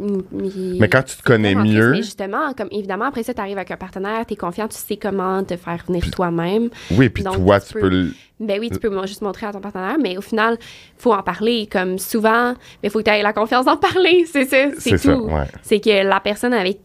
[0.00, 3.70] Mais quand tu te connais mieux- Mais justement, comme évidemment, après ça, tu arrives avec
[3.70, 6.68] un partenaire, tu es confiant, tu sais comment te faire venir toi-même.
[6.92, 7.88] Oui, puis toi, tu tu peux- peux...
[7.88, 10.56] le- Ben oui, tu peux mo- juste montrer à ton partenaire, mais au final,
[10.96, 11.68] faut en parler.
[11.70, 14.24] Comme souvent, il faut que tu aies la confiance d'en parler.
[14.32, 15.24] C'est ça, c'est tout.
[15.26, 15.44] ouais.
[15.62, 16.78] C'est que la personne avec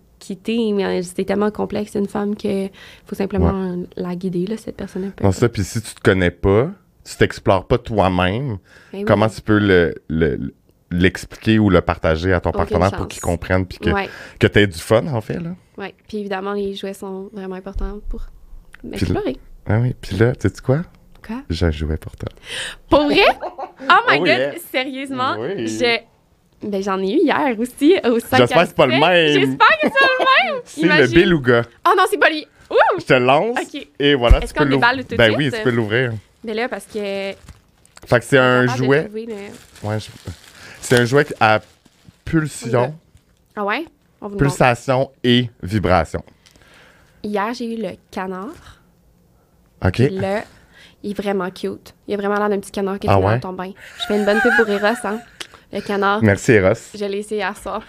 [0.47, 2.67] mais c'est tellement complexe, une femme, que
[3.05, 5.11] faut simplement la guider, là, cette personne.
[5.21, 6.71] Non, ça, puis si tu te connais pas,
[7.03, 8.57] tu t'explores pas toi-même,
[8.93, 9.03] Ben oui.
[9.05, 10.53] comment tu peux le, le-
[10.93, 14.47] l'expliquer ou le partager à ton Aucune partenaire pour qu'il comprenne puis que, Ouais, que
[14.47, 15.51] tu aies du fun, en fait, là.
[15.77, 15.93] ouais.
[16.07, 18.21] Puis évidemment, les jouets sont vraiment importants pour
[18.83, 19.37] m'explorer.
[19.67, 20.81] Ah oui, puis là, tu sais quoi?
[21.25, 21.37] Quoi?
[21.49, 22.29] J'ai un jouet pour toi.
[22.89, 23.21] Pour vrai?
[23.41, 24.53] Oh my Oh god, yeah.
[24.71, 25.35] sérieusement?
[25.39, 25.67] Oui.
[25.67, 25.99] Je...
[26.67, 29.33] Ben, j'en ai eu hier aussi au 5 J'espère que c'est pas le même.
[29.33, 30.61] J'espère que c'est pas le même!
[30.65, 31.15] C'est le Imagine.
[31.15, 31.61] beluga.
[31.87, 32.45] Oh non, c'est pas lui!
[32.71, 32.75] Ouh!
[32.99, 33.87] Je te lance Ok.
[33.99, 35.37] et voilà, Est-ce tu peux déballe tout de Ben suite?
[35.37, 36.13] oui, tu peux l'ouvrir.
[36.43, 36.99] Mais là, parce que...
[38.05, 39.09] Fait que c'est un jouet.
[39.13, 40.07] le- Ouais, je-
[40.83, 41.61] C'est un jouet à
[42.25, 42.93] pulsion,
[43.55, 43.85] Ah ouais?
[44.21, 44.55] On vous le montre.
[44.55, 46.23] pulsation et vibration.
[47.23, 48.81] Hier, j'ai eu le canard.
[49.85, 49.99] OK?
[50.11, 50.43] Là,
[51.03, 51.93] il est vraiment cute.
[52.07, 53.35] Il a vraiment l'air d'un petit canard que tu Ah ouais?
[53.39, 53.71] dans ton bain.
[53.99, 55.19] Je fais une bonne pub pour Eros, hein?
[55.71, 56.21] Le canard.
[56.23, 56.73] Merci, Eros.
[56.97, 57.81] Je l'ai essayé hier soir.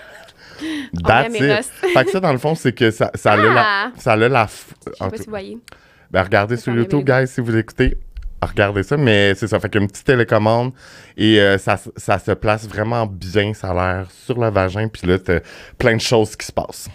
[1.05, 1.65] That's it.
[1.93, 3.55] Fait que ça, dans le fond, c'est que ça, ça a la...
[3.57, 3.91] Ah!
[3.97, 5.59] Ça a la f- Je sais pas si vous voyez.
[6.11, 7.97] Ben, regardez sur YouTube, guys, si vous écoutez.
[8.47, 9.59] Regardez ça, mais c'est ça.
[9.61, 10.73] Fait qu'une petite télécommande
[11.17, 14.89] et euh, ça, ça se place vraiment bien, ça a l'air sur le vagin.
[14.89, 15.41] Puis là, t'as
[15.79, 16.89] plein de choses qui se passent.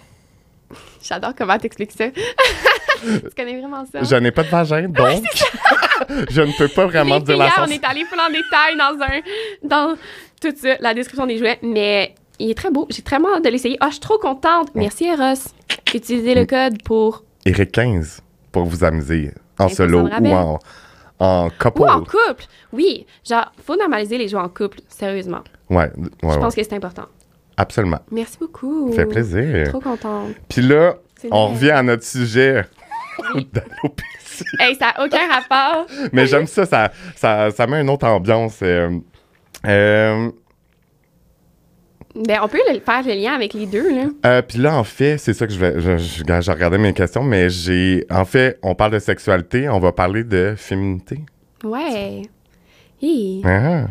[1.01, 2.05] J'adore comment t'expliques ça.
[3.01, 4.03] tu connais vraiment ça?
[4.03, 5.23] Je n'ai pas de vagin, donc
[6.29, 9.21] je ne peux pas vraiment dire la on est allé full en détail dans un
[9.67, 9.95] dans
[10.41, 12.87] tout ça, la description des jouets, mais il est très beau.
[12.89, 13.77] J'ai très hâte de l'essayer.
[13.79, 14.69] Ah, je suis trop contente.
[14.75, 15.33] Merci Eros.
[15.93, 16.39] Utilisez Mm.
[16.39, 18.21] le code pour Eric 15
[18.51, 20.59] pour vous amuser en 15% solo ou en,
[21.19, 21.81] en couple.
[21.81, 22.45] ou en couple.
[22.73, 25.41] Oui, genre faut normaliser les jeux en couple, sérieusement.
[25.69, 27.05] Ouais, ouais, Je ouais, pense que c'est important.
[27.57, 27.99] absolument.
[28.11, 28.89] Merci beaucoup.
[28.91, 29.69] Ça fait plaisir.
[29.69, 30.33] Trop contente.
[30.47, 30.95] Puis là,
[31.31, 31.53] on vrai.
[31.55, 32.63] revient à notre sujet
[33.33, 34.45] d'alopécie.
[34.59, 35.85] Hey, ça n'a aucun rapport.
[36.13, 38.59] Mais j'aime ça, ça, ça, ça met une autre ambiance.
[38.63, 38.89] euh,
[39.67, 40.31] euh,
[42.15, 44.05] Ben, on peut le- faire le lien avec les deux, là.
[44.25, 45.79] euh, Puis là, en fait, c'est ça que je vais.
[45.79, 48.05] Je, je, regardé mes questions, mais j'ai.
[48.09, 51.19] En fait, on parle de sexualité, on va parler de féminité.
[51.63, 52.23] Ouais.
[53.01, 53.41] Hi.
[53.45, 53.85] Ah.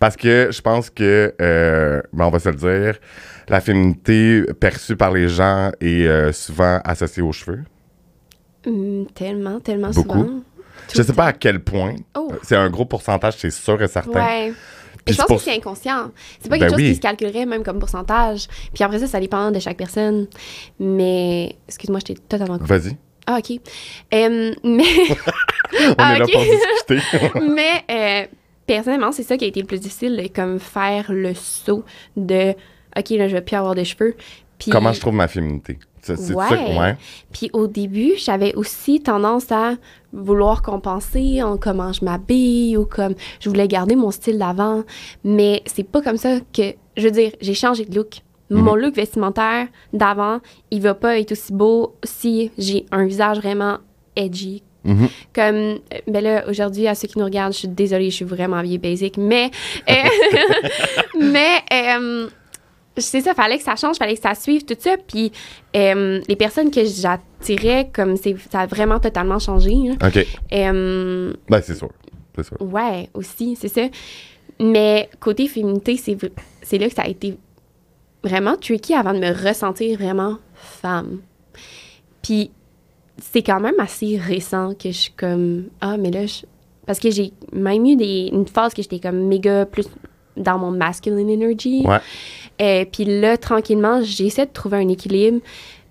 [0.00, 2.98] Parce que je pense que, euh, ben, on va se le dire,
[3.48, 7.62] la féminité perçue par les gens est euh, souvent associée aux cheveux.
[8.66, 10.18] Hum, tellement, tellement Beaucoup?
[10.18, 10.40] souvent.
[10.88, 11.94] Tout Je sais pas à quel point.
[12.16, 12.32] Oh.
[12.42, 14.24] C'est un gros pourcentage, c'est sûr et certain.
[14.24, 14.52] Ouais.
[15.08, 16.10] Je pense pour- que c'est inconscient.
[16.40, 16.88] C'est pas Ben quelque chose oui.
[16.90, 18.46] qui se calculerait même comme pourcentage.
[18.74, 20.26] Puis après ça, ça dépend de chaque personne.
[20.78, 22.58] Mais, excuse-moi, j'étais totalement.
[22.60, 22.96] Vas-y.
[23.26, 23.58] Ah, OK.
[24.12, 27.40] Mais, On Ah, est là pour discuter.
[27.54, 28.26] mais euh,
[28.66, 31.84] personnellement, c'est ça qui a été le plus difficile, de comme faire le saut
[32.16, 32.50] de
[32.96, 34.16] OK, là, je vais plus avoir de cheveux.
[34.58, 35.78] Puis, Comment je trouve ma féminité?
[36.02, 36.48] C'est c'est Ouais.
[36.48, 36.96] ça que- ouais.
[37.32, 39.74] Puis au début, j'avais aussi tendance à
[40.12, 44.82] vouloir compenser en comment je m'habille ou comme je voulais garder mon style d'avant.
[45.24, 46.74] Mais c'est pas comme ça que.
[46.96, 48.16] Je veux dire, j'ai changé de look.
[48.50, 50.40] Mon look vestimentaire d'avant,
[50.70, 53.78] il va pas être aussi beau si j'ai un visage vraiment
[54.14, 54.62] edgy.
[54.84, 55.08] Mhm.
[55.34, 58.24] Comme, euh, ben là, aujourd'hui, à ceux qui nous regardent, je suis désolée, je suis
[58.26, 59.50] vraiment vieille basic, mais.
[59.88, 59.94] euh,
[61.20, 61.60] mais.
[61.72, 62.28] euh,
[62.96, 64.96] c'est ça, fallait que ça change, fallait que ça suive, tout ça.
[65.06, 65.32] Puis
[65.76, 69.72] euh, les personnes que j'attirais, comme c'est, ça a vraiment totalement changé.
[69.72, 69.96] hein.
[70.06, 70.26] OK.
[70.52, 71.90] Euh, Ben, c'est sûr.
[72.36, 72.56] C'est sûr.
[72.60, 73.82] ouais, aussi, c'est ça.
[74.60, 76.16] Mais côté féminité, c'est,
[76.62, 77.36] c'est là que ça a été
[78.22, 81.20] vraiment tricky avant de me ressentir vraiment femme.
[82.22, 82.50] Puis
[83.20, 86.42] c'est quand même assez récent que je suis comme ah mais là je...
[86.86, 89.86] parce que j'ai même eu des, une phase que j'étais comme méga plus
[90.36, 91.84] dans mon masculine energy.
[91.86, 91.98] Ouais.
[92.60, 95.40] Euh, puis là, tranquillement, j'essaie de trouver un équilibre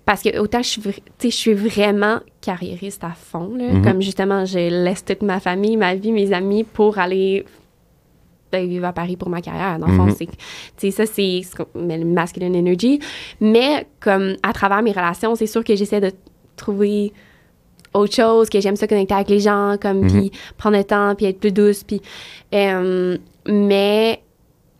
[0.04, 0.80] parce que autant je
[1.22, 3.54] je suis vraiment carriériste à fond.
[3.56, 3.64] là.
[3.72, 3.84] Mhm.
[3.84, 7.44] Comme justement, je laisse toute ma famille, ma vie, mes amis pour aller
[8.50, 9.78] ben, vivre à Paris pour ma carrière.
[9.78, 10.14] Dans le fond, Mhm.
[10.76, 11.40] c'est, ça, c'est
[11.74, 13.00] le masculine energy.
[13.40, 16.12] Mais comme à travers mes relations, c'est sûr que j'essaie de
[16.56, 17.12] trouver
[17.94, 20.08] autre chose, que j'aime ça connecter avec les gens, comme, Mhm.
[20.10, 22.00] puis prendre le temps, puis être plus douce, puis...
[22.54, 24.20] euh, mais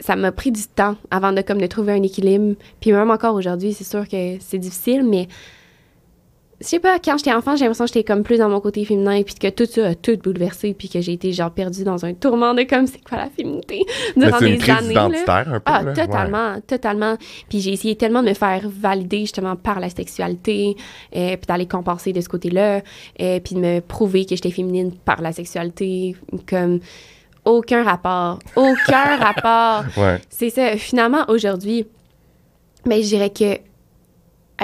[0.02, 2.54] ça m'a pris du temps avant de comme de trouver un équilibre.
[2.80, 5.28] Puis même encore aujourd'hui, c'est sûr que c'est difficile, mais
[6.62, 8.84] je sais pas, quand j'étais enfant, j'ai l'impression que j'étais comme plus dans mon côté
[8.84, 12.04] féminin, puis que tout ça a tout bouleversé, puis que j'ai été genre perdue dans
[12.04, 13.84] un tourment de comme c'est quoi la féminité?
[14.16, 14.94] Durant c'est une des crise années.
[14.94, 15.38] là.
[15.38, 15.60] un peu.
[15.64, 15.92] Ah, là.
[15.92, 17.16] totalement, totalement.
[17.48, 20.76] Puis j'ai essayé tellement de me faire valider justement par la sexualité,
[21.16, 22.80] euh, puis d'aller compenser de ce côté-là,
[23.20, 26.14] euh, puis de me prouver que j'étais féminine par la sexualité,
[26.48, 26.78] comme
[27.44, 29.84] aucun rapport, aucun rapport.
[29.96, 30.20] Ouais.
[30.30, 30.76] C'est ça.
[30.76, 31.86] Finalement, aujourd'hui,
[32.86, 33.58] mais je dirais que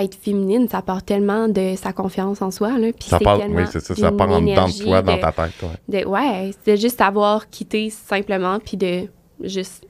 [0.01, 2.93] être féminine, ça part tellement de sa confiance en soi, là.
[2.93, 3.97] Puis Ça part, oui, c'est ça.
[3.97, 5.53] Ça part en dedans de toi, dans ta tête.
[5.62, 6.03] Ouais.
[6.03, 9.07] de, ouais, c'est de juste savoir quitter simplement, puis de
[9.41, 9.85] juste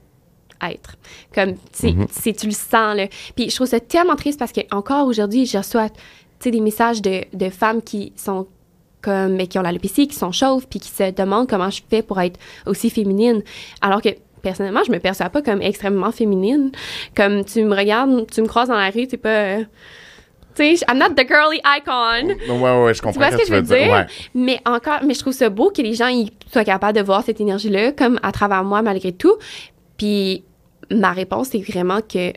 [0.62, 0.97] être.
[1.34, 2.07] Comme, tu Mhm.
[2.11, 3.07] c'est- tu le sens, là.
[3.36, 5.97] Puis je trouve ça tellement triste parce que encore aujourd'hui, je reçois, tu
[6.41, 8.47] sais, des messages de, de femmes qui sont
[9.03, 12.03] comme, mais qui ont l'alopécie, qui sont chauves, puis qui se demandent comment je fais
[12.03, 13.42] pour être aussi féminine.
[13.80, 14.11] Alors que,
[14.42, 16.72] personnellement, je me perçois pas comme extrêmement féminine.
[17.16, 19.28] Comme, tu me regardes, tu me croises dans la rue, c'est pas...
[19.28, 19.64] euh,
[20.55, 22.34] tu sais, I'm not the girly icon.
[22.53, 23.92] Ouais, ouais, je comprends vois ce que je veux dire?
[23.92, 24.07] Ouais.
[24.34, 27.22] Mais encore, mais je trouve ça beau que les gens ils soient capables de voir
[27.22, 29.36] cette énergie-là, comme à travers moi, malgré tout.
[29.96, 30.42] Puis
[30.90, 32.32] ma réponse, c'est vraiment que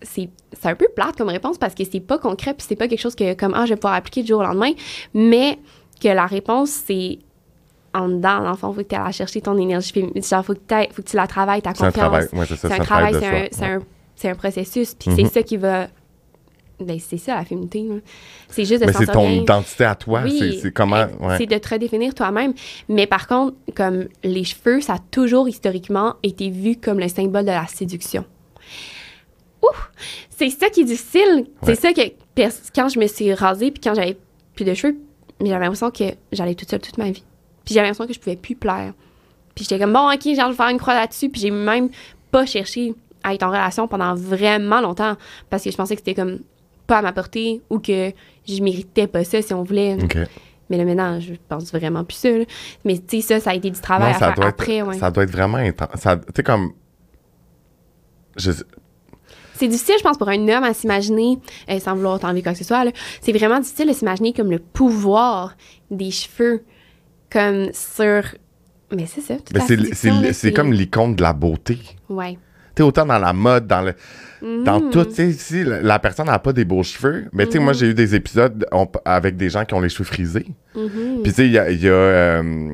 [0.00, 2.88] c'est c'est un peu plate comme réponse parce que c'est pas concret, puis c'est pas
[2.88, 4.72] quelque chose que, comme, ah, je vais pouvoir appliquer du jour au lendemain,
[5.12, 5.58] mais
[6.00, 7.18] que la réponse, c'est
[7.92, 10.22] en dedans, dans le fond, faut que tu ailles chercher ton énergie féminine.
[10.22, 10.60] Genre, faut que,
[10.92, 12.08] faut que tu la travailles, ta C'est un confiance.
[12.08, 12.28] travail.
[12.32, 12.68] Ouais, c'est ça.
[12.68, 13.66] C'est un travail, c'est un, c'est Ouais.
[13.72, 13.78] un,
[14.14, 15.88] c'est un processus, puis c'est ça qui va.
[16.78, 17.86] Ben, c'est ça la féminité.
[18.48, 20.22] C'est juste de Mais c'est ton identité à toi.
[20.24, 21.04] Oui, c'est- comment.
[21.20, 21.36] Ouais.
[21.36, 22.54] C'est de te redéfinir toi-même.
[22.88, 27.42] Mais par contre, comme les cheveux, ça a toujours historiquement été vu comme le symbole
[27.44, 28.24] de la séduction.
[29.62, 29.66] Ouh!
[30.30, 31.46] C'est ça qui est difficile.
[31.64, 32.00] C'est ça que
[32.74, 34.16] quand je me suis rasée puis quand j'avais
[34.54, 34.96] plus de cheveux,
[35.48, 37.24] j'avais l'impression que j'allais toute seule toute ma vie.
[37.64, 38.92] Puis j'avais l'impression que je pouvais plus plaire.
[39.54, 41.28] Puis j'étais comme bon, ok, genre, je vais faire une croix là-dessus.
[41.30, 41.88] Puis j'ai même
[42.30, 45.16] pas cherché à être en relation pendant vraiment longtemps
[45.50, 46.38] parce que je pensais que c'était comme
[46.86, 48.12] pas à ma portée ou que
[48.48, 49.96] je méritais pas ça si on voulait.
[50.70, 52.30] Mais là, maintenant, je pense vraiment plus ça.
[52.30, 52.44] là.
[52.84, 54.76] Mais tu sais, ça, ça a été du travail Non, à ça faire doit après.
[54.76, 54.98] être, ouais.
[54.98, 55.88] ça doit être vraiment intense.
[56.00, 56.72] Tu sais, comme.
[58.36, 58.52] Je,
[59.60, 61.38] C'est difficile, je pense, pour un homme à s'imaginer,
[61.68, 62.82] euh, sans vouloir t'enlever quoi que ce soit,
[63.20, 65.54] c'est vraiment difficile de s'imaginer comme le pouvoir
[65.90, 66.64] des cheveux,
[67.30, 68.22] comme sur...
[68.90, 71.78] Mais c'est ça, toute mais c'est- comme l'icône de la beauté.
[72.08, 72.38] Ouais.
[72.74, 73.94] Tu autant dans la mode, dans le.
[74.64, 74.90] Dans Mhm.
[74.90, 77.58] tout, tu sais, si la la personne n'a pas des beaux cheveux, mais tu sais,
[77.58, 80.46] moi, j'ai eu des épisodes on- avec des gens qui ont les cheveux frisés.
[80.74, 81.20] Mhm.
[81.22, 82.72] Puis, tu sais, il y a, il y a, euh,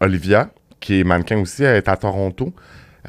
[0.00, 0.50] Olivia,
[0.80, 2.52] qui est mannequin aussi, elle est à Toronto.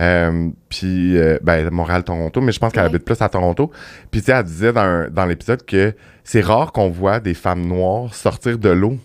[0.01, 2.89] Euh, puis, euh, ben, Montréal-Toronto, mais je pense qu'elle Ouais.
[2.89, 3.71] habite plus à Toronto.
[4.09, 7.65] Puis, tu sais, elle disait dans, dans l'épisode que c'est rare qu'on voit des femmes
[7.65, 8.97] noires sortir de l'eau,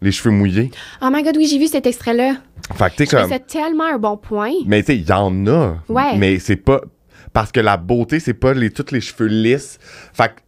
[0.00, 0.70] les cheveux mouillés.
[1.02, 2.36] Oh my God, oui, j'ai vu cet extrait-là.
[2.74, 3.28] Fait que, tu sais, comme.
[3.28, 4.52] ça tellement un bon point.
[4.66, 5.76] Mais, tu sais, il y en a.
[5.88, 6.16] Ouais.
[6.16, 6.80] Mais c'est pas.
[7.32, 9.78] Parce que la beauté, c'est pas les, tous les cheveux lisses.
[10.14, 10.40] Fait que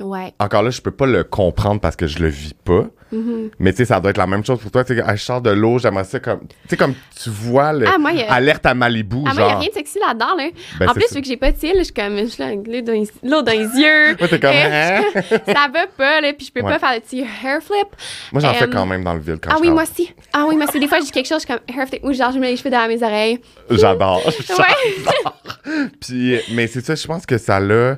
[0.00, 0.32] Ouais.
[0.38, 2.86] encore là, je peux pas le comprendre parce que je le vis pas.
[3.12, 3.50] Mhm.
[3.58, 4.84] Mais tu sais, ça doit être la même chose pour toi.
[4.84, 6.46] Tu sais, je sors de l'eau, j'aimerais ça comme.
[6.46, 7.86] Tu sais, comme tu vois le.
[7.88, 9.58] Ah, moi, a- Alerte à Malibu, Ah, moi, il n'y a genre.
[9.60, 10.48] rien de sexy là-dedans, là.
[10.78, 11.14] Ben, en plus, ça.
[11.16, 12.82] vu que j'ai pas de cils, je suis comme, je dans, les-
[13.28, 14.16] l'eau dans les yeux.
[14.20, 15.02] Ouais, t'es comme, hein?
[15.44, 16.70] ça va pas, là, puis je peux Ouais.
[16.72, 17.88] pas faire de petits hair flip.
[18.32, 20.14] Moi, j'en fais Euh, quand même dans le vide quand Ah je oui, moi aussi.
[20.32, 20.78] Ah oui, moi aussi.
[20.78, 22.50] Des fois, je dis quelque chose, je suis comme hair flip, ou genre, je mets
[22.52, 23.40] les cheveux derrière mes oreilles.
[23.70, 24.22] J'adore.
[24.24, 25.82] Ouais.
[26.00, 27.96] Puis, mais c'est ça, je pense que ça l'a.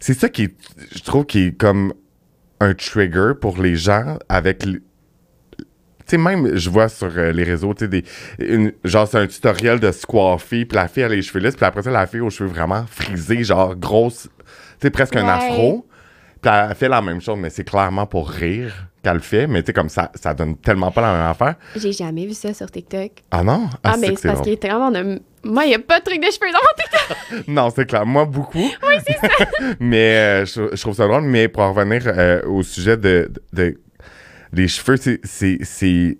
[0.00, 0.54] C'est ça qui est,
[0.94, 1.92] je trouve, qui est comme
[2.58, 4.58] un trigger pour les gens avec.
[4.60, 8.02] Tu sais, même, je vois sur euh, les réseaux, tu sais,
[8.40, 11.54] une- genre, c'est un tutoriel de se coiffer, puis la fille a les cheveux lisses,
[11.54, 14.28] puis après ça, la fille aux cheveux vraiment frisés, genre grosse.
[14.80, 15.86] Tu sais, presque un afro.
[16.42, 19.62] Puis elle fait la même chose, mais c'est clairement pour rire qu'elle le fait, mais
[19.62, 21.54] tu sais, comme ça, ça donne tellement pas la même affaire.
[21.76, 23.10] J'ai jamais vu ça sur TikTok.
[23.30, 23.68] Ah non?
[23.84, 25.20] Ah, c'est mais c'est parce qu'il est vraiment de.
[25.42, 26.76] Moi, il n'y a pas de truc de cheveux dans mon
[27.38, 27.44] TikTok.
[27.48, 28.04] Non, c'est clair.
[28.06, 28.58] Moi, beaucoup.
[28.58, 29.28] Oui, c'est ça.
[29.80, 31.22] mais euh, je, je trouve ça drôle.
[31.22, 33.80] Mais pour en revenir euh, au sujet de, de, de-
[34.52, 35.20] les cheveux, c'est.
[35.24, 36.18] c'est, c'est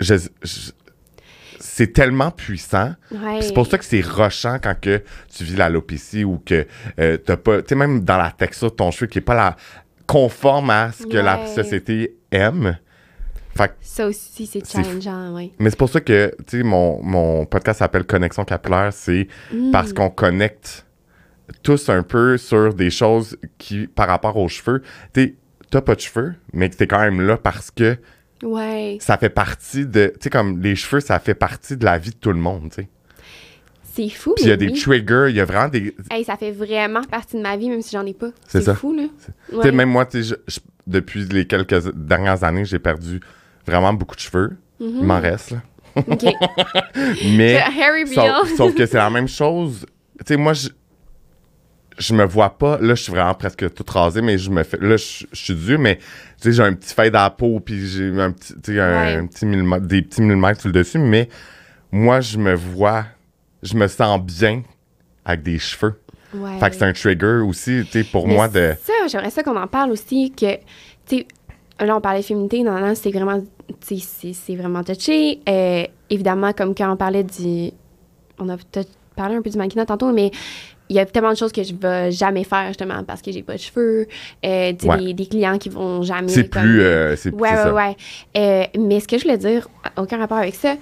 [0.00, 0.70] je- je-
[1.58, 2.94] c'est tellement puissant.
[3.10, 3.40] Ouais.
[3.40, 5.02] C'est pour ça que c'est rochant quand que
[5.34, 6.66] tu vis l'alopécie ou que
[7.00, 7.62] euh, t'as pas.
[7.62, 9.56] Tu sais, même dans la texture de ton cheveu qui est pas la,
[10.06, 12.76] conforme à ce que la société aime.
[13.56, 15.52] Fait Ça aussi, c'est challengeant, oui.
[15.58, 19.70] mais c'est pour ça que, tu sais, mon, mon podcast s'appelle Connexion capillaire, c'est Mm.
[19.70, 20.86] parce qu'on connecte
[21.62, 24.82] tous un peu sur des choses qui, par rapport aux cheveux,
[25.12, 25.34] tu sais,
[25.70, 27.96] t'as pas de cheveux, mais que t'es quand même là parce que
[28.42, 28.98] Ouais.
[29.00, 32.10] ça fait partie de, tu sais, comme les cheveux, ça fait partie de la vie
[32.10, 32.88] de tout le monde, tu sais.
[33.92, 34.32] C'est fou.
[34.34, 37.02] Puis il y a des triggers, il y a vraiment des, Hey, ça fait vraiment
[37.04, 38.30] partie de ma vie, même si j'en ai pas.
[38.48, 39.04] C'est fou, là.
[39.48, 39.62] Tu Ouais.
[39.62, 40.34] sais, même moi, tu sais,
[40.86, 43.20] depuis les quelques dernières années, j'ai perdu
[43.66, 44.56] vraiment beaucoup de cheveux.
[44.80, 44.88] Mhm.
[45.00, 45.58] Il m'en reste, là.
[45.96, 46.24] OK.
[47.36, 47.60] Mais.
[47.80, 49.86] Harry Sauf, sauf que c'est la même chose.
[50.20, 50.68] Tu sais, moi, je,
[51.98, 52.78] je me vois pas.
[52.80, 54.78] Là, je suis vraiment presque tout rasé, mais je me fais.
[54.80, 56.02] Là, je, je suis dû, mais tu
[56.40, 59.20] sais, j'ai un petit fade à la peau, puis j'ai un petit, tu sais, un,
[59.22, 59.28] Ouais.
[59.28, 60.98] petit millimètre- des petits millimètres sur le dessus.
[60.98, 61.28] Mais
[61.92, 63.04] moi, je me vois,
[63.62, 64.62] je me sens bien
[65.24, 66.00] avec des cheveux.
[66.34, 66.58] Ouais.
[66.58, 68.74] Fait que c'est un trigger aussi, tu sais, pour Mais moi de.
[68.82, 70.56] Ça, j'aimerais ça qu'on en parle aussi, que,
[71.06, 71.26] tu sais,
[71.78, 73.40] là, on parlait féminité, non, non, c'est vraiment,
[73.80, 75.40] c'est- vraiment touché.
[75.48, 77.70] Euh, évidemment, comme quand on parlait du.
[78.38, 78.56] On a
[79.16, 80.30] parlé un peu du mannequinat tantôt, mais
[80.88, 83.42] il y a tellement de choses que je vais jamais faire, justement, parce que j'ai
[83.42, 84.06] pas de cheveux.
[84.44, 84.98] Euh, Ouais.
[84.98, 86.28] des, des clients qui vont jamais.
[86.28, 86.80] C'est plus.
[86.82, 87.72] euh, c'est Ouais, ouais, ça.
[87.74, 87.96] ouais.
[88.36, 90.74] Euh, mais ce que je voulais dire, aucun rapport avec ça,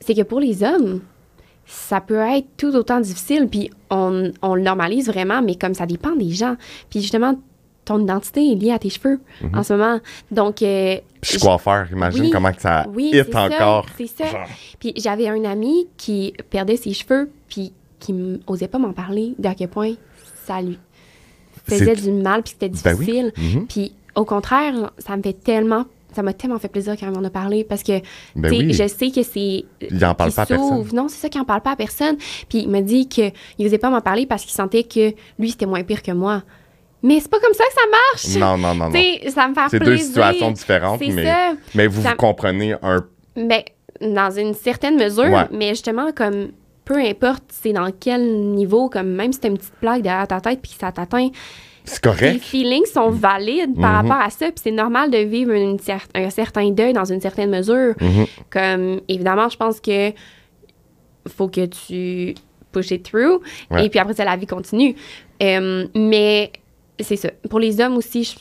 [0.00, 1.00] c'est que pour les hommes,
[1.66, 5.86] ça peut être tout autant difficile, puis on, on le normalise vraiment, mais comme ça
[5.86, 6.56] dépend des gens.
[6.90, 7.34] Puis justement,
[7.84, 9.58] ton identité est liée à tes cheveux Mhm.
[9.58, 9.98] en ce moment.
[10.30, 12.30] Donc, euh, Puis je suis coiffeur, imagine Oui.
[12.30, 13.86] comment que ça oui, hit encore.
[13.96, 14.24] C'est ça.
[14.26, 14.46] Genre.
[14.78, 19.48] Puis j'avais un ami qui perdait ses cheveux, puis qui n'osait pas m'en parler de
[19.48, 19.94] à quel point
[20.46, 20.78] ça lui
[21.66, 23.04] faisait du mal, puis c'était Ben oui.
[23.06, 23.32] difficile.
[23.36, 23.66] Mhm.
[23.66, 27.24] Puis au contraire, ça me fait tellement, ça m'a tellement fait plaisir quand il m'en
[27.24, 28.00] a parlé parce que
[28.36, 28.72] Ben oui.
[28.72, 29.64] je sais que c'est.
[29.90, 30.84] Il en parle pas à personne.
[30.92, 32.16] Non, c'est ça qu'il en parle pas à personne.
[32.48, 35.66] Puis il m'a dit qu'il n'osait pas m'en parler parce qu'il sentait que lui, c'était
[35.66, 36.42] moins pire que moi.
[37.02, 38.36] Mais c'est pas comme ça que ça marche.
[38.36, 38.92] Non, non, non,
[39.30, 41.52] ça me fait C'est deux situations différentes, mais, ça.
[41.74, 43.04] mais vous Ça- vous comprenez un
[43.36, 43.64] Mais
[44.00, 45.46] dans une certaine mesure, Ouais.
[45.52, 46.52] mais justement, comme
[46.84, 48.22] peu importe c'est dans quel
[48.54, 51.28] niveau, comme même si t'as une petite plaque derrière ta tête puis que ça t'atteint,
[51.84, 52.42] C'est correct.
[52.42, 54.10] feelings sont valides par Mhm.
[54.10, 57.20] rapport à ça, puis c'est normal de vivre une cer- un certain deuil dans une
[57.20, 57.94] certaine mesure.
[58.00, 58.26] Mhm.
[58.50, 60.12] Comme, évidemment, je pense que
[61.28, 62.34] faut que tu
[62.72, 63.40] push it through,
[63.70, 63.86] Ouais.
[63.86, 64.94] et puis après ça, la vie continue.
[65.42, 66.52] Euh, mais
[67.00, 67.30] c'est ça.
[67.48, 68.38] Pour les hommes aussi, je-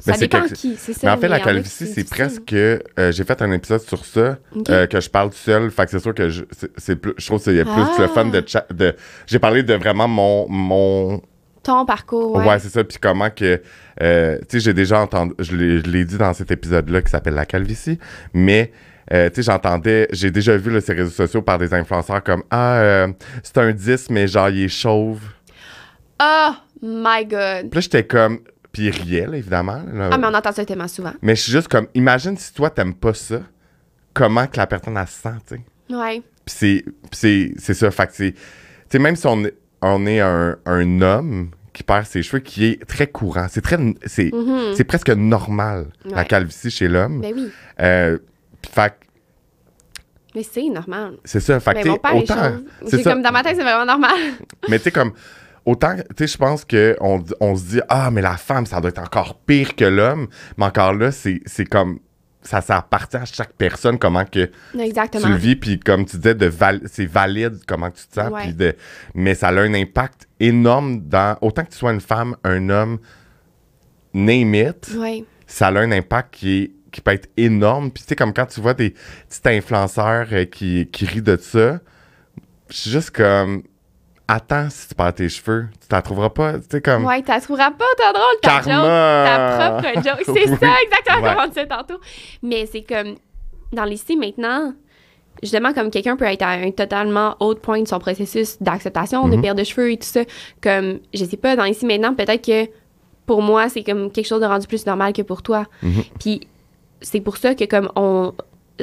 [0.00, 1.00] ça c'est dépend que- qui, c'est ça.
[1.04, 2.52] Mais en fait, mais la calvitie, c'est presque.
[2.52, 2.78] euh,
[3.10, 4.38] J'ai fait un épisode sur ça,
[4.68, 5.70] euh, que je parle tout seul.
[5.70, 7.96] Fait que c'est sûr que je, plus, je trouve que c'est plus Ah.
[7.98, 8.44] le fun de,
[8.74, 8.94] de.
[9.26, 10.46] J'ai parlé de vraiment mon.
[10.48, 11.22] mon
[11.62, 12.58] Ton parcours, ouais, ouais.
[12.58, 12.84] c'est ça.
[12.84, 13.60] Puis comment que.
[14.02, 15.34] euh, tu sais, j'ai déjà entendu.
[15.38, 17.98] Je l'ai, dit dans cet épisode-là qui s'appelle La calvitie.
[18.34, 18.72] Mais.
[19.12, 22.42] euh, tu sais, j'entendais, j'ai déjà vu là, ces réseaux sociaux par des influenceurs comme
[22.50, 23.08] Ah, euh,
[23.42, 25.20] c'est un 10, mais genre, il est chauve.
[26.20, 26.50] Oh
[26.82, 27.70] my God.
[27.70, 28.40] Puis là, j'étais comme.
[28.72, 29.82] Puis il riait, là, évidemment.
[29.92, 30.10] là.
[30.12, 31.12] Ah, mais on entend ça tellement souvent.
[31.22, 33.40] Mais je suis juste comme, imagine si toi, t'aimes pas ça,
[34.14, 35.96] comment que la personne, elle se sent, tu sais.
[35.96, 36.20] Ouais.
[36.44, 38.38] Puis c'est, puis c'est, c'est ça, fait que c'est, tu
[38.90, 42.66] sais, même si on, est- on est un, un homme qui perd ses cheveux, qui
[42.66, 44.74] est très courant, c'est très, c'est, Mhm.
[44.74, 46.24] c'est presque normal, la Ouais.
[46.26, 47.20] calvitie chez l'homme.
[47.22, 47.50] Ben oui.
[47.80, 48.18] Euh,
[48.60, 49.06] puis fait que
[50.34, 51.14] Mais c'est normal.
[51.24, 52.62] c'est ça, fait que Mais tu mon sais, père est autant, chauve.
[52.86, 54.16] c'est ça, comme dans ma tête, c'est vraiment normal.
[54.68, 55.12] mais tu sais, comme,
[55.68, 58.90] autant, tu sais, je pense qu'on on se dit, ah, mais la femme, ça doit
[58.90, 61.40] être encore pire que l'homme, mais encore là, c'est,
[61.70, 61.98] comme,
[62.42, 66.34] ça, ça appartient à chaque personne, comment que tu le vis, puis comme tu disais,
[66.34, 68.52] de val- c'est valide comment tu te sens, Ouais.
[68.52, 68.74] de,
[69.14, 72.98] mais ça a un impact énorme dans, autant que tu sois une femme, un homme,
[74.14, 75.24] name it, Ouais.
[75.46, 77.90] ça a un impact qui, est, qui peut être énorme.
[77.90, 78.90] Puis, tu sais, comme quand tu vois des
[79.28, 81.80] petits influenceurs euh, qui, qui rient de ça,
[82.70, 83.62] je suis juste comme.
[84.30, 86.54] Attends, si tu perds tes cheveux, tu t'en trouveras pas.
[86.58, 87.04] Tu sais, comme.
[87.06, 88.74] Ouais, t'as trouveras pas autant drôle ta Karma.
[88.74, 90.22] joke, ta propre joke.
[90.26, 90.56] C'est Oui.
[90.60, 91.34] ça, exactement Ouais.
[91.34, 92.00] comme on disait tantôt.
[92.42, 93.14] Mais c'est comme,
[93.72, 94.74] dans l'ICI maintenant,
[95.42, 99.36] justement, comme quelqu'un peut être à un totalement autre point de son processus d'acceptation, de
[99.36, 99.42] Mhm.
[99.42, 100.20] perte de cheveux et tout ça.
[100.60, 102.70] Comme, je sais pas, dans l'ICI maintenant, peut-être que
[103.24, 105.64] pour moi, c'est comme quelque chose de rendu plus normal que pour toi.
[105.82, 106.02] Mhm.
[106.20, 106.46] Puis
[107.00, 108.34] c'est pour ça que comme on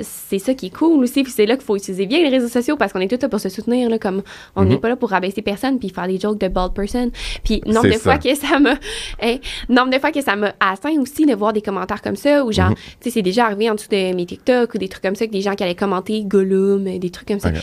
[0.02, 2.48] c'est ça qui est cool aussi puis c'est là qu'il faut utiliser bien les réseaux
[2.48, 4.24] sociaux parce qu'on est tous là pour se soutenir là comme
[4.56, 4.70] on Mhm.
[4.70, 7.12] n'est pas là pour rabaisser personne puis faire des jokes de bald person
[7.43, 8.00] puis nombre de ça.
[8.00, 8.76] fois que ça m'a
[9.22, 9.38] hein,
[9.70, 12.52] nombre de fois que ça m'a atteint aussi de voir des commentaires comme ça ou
[12.52, 12.76] genre Mhm.
[12.76, 15.26] tu sais c'est déjà arrivé en dessous de mes TikTok ou des trucs comme ça
[15.28, 17.60] que des gens qui allaient commenter Gollum des trucs comme ça ouais.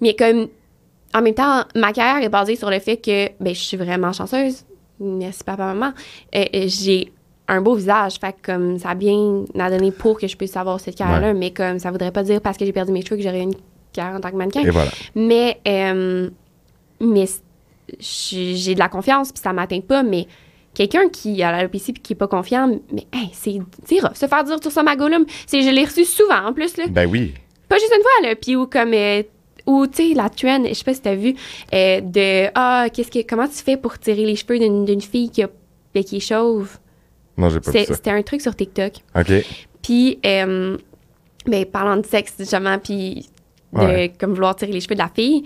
[0.00, 0.48] mais comme,
[1.14, 4.12] en même temps, ma carrière est basée sur le fait que, ben, je suis vraiment
[4.12, 4.64] chanceuse.
[5.00, 5.92] Merci papa, maman.
[6.34, 7.10] Euh, j'ai
[7.48, 8.14] un beau visage.
[8.20, 11.34] Fait que, comme, ça a bien à donner pour que je puisse avoir cette carrière-là.
[11.34, 13.54] Mais comme, ça voudrait pas dire parce que j'ai perdu mes cheveux que j'aurais une
[13.92, 14.62] carrière en tant que mannequin.
[14.62, 14.90] Et voilà.
[15.14, 16.28] Mais, euh,
[17.00, 17.24] mais
[17.98, 20.26] j'ai de la confiance, puis ça m'atteint pas, mais
[20.74, 23.58] quelqu'un qui a l'alopécie puis qui est pas confiant, mais hey, c'est.
[24.14, 26.84] Se faire dire tout ça, ma Gollum, c'est je l'ai reçu souvent en plus là.
[26.88, 27.34] Ben oui.
[27.68, 29.22] Pas juste une fois là, puis où comme euh,
[29.66, 31.34] ou tu sais la trend, je sais pas si t'as vu
[31.74, 35.30] euh, de ah qu'est-ce que comment tu fais pour tirer les cheveux d'une d'une fille
[35.30, 35.48] qui a
[35.94, 36.78] ben, qui est chauve?
[37.38, 37.94] Non, j'ai pas vu C'est- ça.
[37.94, 38.92] C'était un truc sur TikTok.
[39.16, 39.32] OK.
[39.82, 40.76] Puis, euh,
[41.46, 43.28] ben, parlant de sexe, justement, puis
[43.72, 44.12] de Ouais.
[44.18, 45.44] comme vouloir tirer les cheveux de la fille.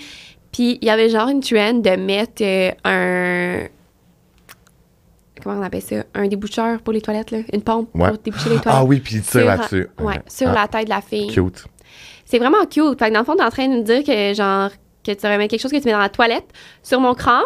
[0.50, 3.68] Puis, il y avait genre une trend de mettre euh, un.
[5.42, 5.96] Comment on appelle ça?
[6.14, 7.38] Un déboucheur pour les toilettes, là.
[7.52, 8.08] Une pompe Ouais.
[8.10, 8.66] pour déboucher les toilettes.
[8.80, 9.88] Ah oui, puis il tire là-dessus.
[9.98, 11.28] Ouais, sur Ah, la tête de la fille.
[11.28, 11.64] Cute.
[12.24, 12.98] C'est vraiment cute.
[12.98, 14.70] Fait que dans le fond, t'es en train de me dire que, genre,
[15.04, 16.46] que tu remets quelque chose que tu mets dans la toilette
[16.82, 17.42] sur mon crâne.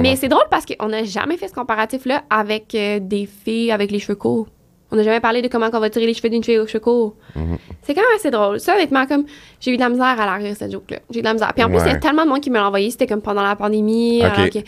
[0.00, 3.90] Mais c'est drôle parce qu'on n'a jamais fait ce comparatif-là avec euh, des filles avec
[3.90, 4.46] les cheveux courts.
[4.92, 6.80] On n'a jamais parlé de comment on va tirer les cheveux d'une fille aux cheveux
[6.80, 7.14] courts.
[7.36, 7.58] Mhm.
[7.82, 8.58] C'est quand même assez drôle.
[8.58, 9.24] Ça, honnêtement, comme
[9.60, 10.98] j'ai eu de la misère à la rire, cette joke-là.
[11.10, 11.52] J'ai eu de la misère.
[11.54, 12.90] Puis en plus, il y a tellement de monde qui me l'a envoyé.
[12.90, 14.20] C'était comme pendant la pandémie.
[14.24, 14.32] Ok.
[14.38, 14.58] alors que-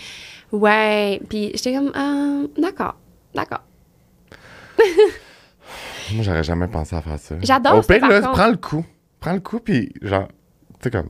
[0.53, 1.21] Ouais.
[1.29, 2.95] Puis j'étais comme, ah, d'accord,
[3.35, 3.61] d'accord.
[6.15, 7.35] Moi, j'aurais jamais pensé à faire ça.
[7.43, 8.33] J'adore Au ça, pire, là, contre.
[8.33, 8.85] prends le coup.
[9.21, 11.09] Prends le coup, puis genre, tu sais, comme,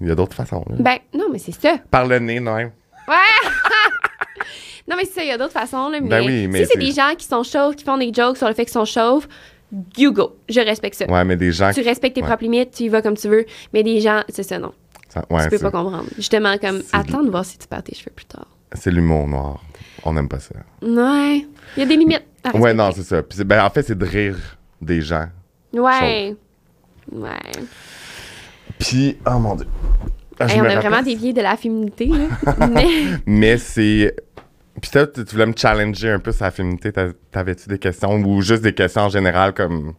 [0.00, 0.64] il y a d'autres façons.
[0.68, 0.76] Là.
[0.78, 1.76] Ben, non, mais c'est ça.
[1.90, 2.54] Par le nez, non.
[2.56, 2.70] Ouais!
[4.88, 5.88] non, mais c'est ça, il y a d'autres façons.
[5.88, 8.12] Là, mais Ben oui, mais si c'est des gens qui sont chauves, qui font des
[8.12, 9.26] jokes sur le fait qu'ils sont chauves,
[9.96, 10.36] you go.
[10.48, 11.06] Je respecte ça.
[11.06, 12.26] Ouais, mais des gens Tu respectes tes ouais.
[12.26, 13.46] propres limites, tu y vas comme tu veux.
[13.72, 14.72] Mais des gens, c'est ça, non.
[15.08, 16.06] ça- ouais, tu peux pas comprendre.
[16.16, 18.46] Justement, comme, attends de voir si tu perds tes cheveux plus tard.
[18.74, 19.62] c'est l'humour noir.
[20.04, 20.54] On n'aime pas ça.
[20.82, 21.46] Ouais.
[21.76, 22.22] Il y a des limites.
[22.44, 23.22] à Ouais, non, c'est ça.
[23.22, 24.36] Puis ben, en fait, c'est de rire
[24.80, 25.26] des gens.
[25.72, 26.36] Ouais.
[27.10, 27.30] Ouais.
[28.78, 29.66] Puis, oh mon dieu.
[30.38, 32.66] Ah, Hey, on a rappelle- vraiment dévié de la féminité, là.
[32.70, 32.86] Mais.
[33.26, 34.14] Mais c'est.
[34.80, 36.92] Puis toi, tu voulais me challenger un peu sur la féminité.
[36.92, 39.94] T'a- T'avais-tu des questions ou juste des questions en général comme?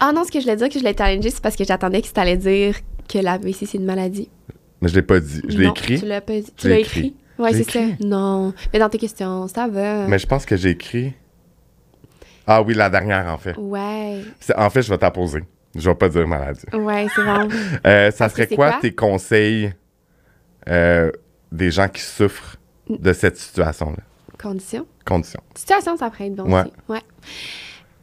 [0.00, 2.02] Ah non, ce que je voulais dire que je l'ai challengé, c'est parce que j'attendais
[2.02, 2.74] que tu allais dire
[3.08, 4.28] que la VC, c'est une maladie.
[4.80, 5.40] Mais je l'ai pas dit.
[5.48, 6.00] Je l'ai écrit.
[6.00, 6.52] Tu l'as pas dit.
[6.56, 7.14] Tu l'as écrit.
[7.38, 7.80] l'ai c'est ça.
[8.00, 8.52] Non.
[8.72, 10.08] Mais dans tes questions, ça va.
[10.08, 11.12] Mais je pense que j'ai écrit.
[12.46, 13.54] Ah oui, la dernière, en fait.
[13.56, 14.22] Ouais.
[14.56, 15.44] En fait, je vais t'apposer.
[15.74, 16.64] Je vais pas dire maladie.
[16.74, 17.48] Ouais, c'est bon.
[17.86, 18.80] Euh, ça Parce serait quoi, quoi?
[18.80, 19.72] tes conseils
[20.68, 21.10] euh,
[21.50, 22.56] des gens qui souffrent
[22.88, 23.98] de cette situation-là?
[24.40, 24.86] Condition.
[25.04, 25.40] Condition.
[25.54, 26.60] Situation, ça pourrait être bon Ouais.
[26.62, 26.72] aussi.
[26.88, 27.02] Ouais.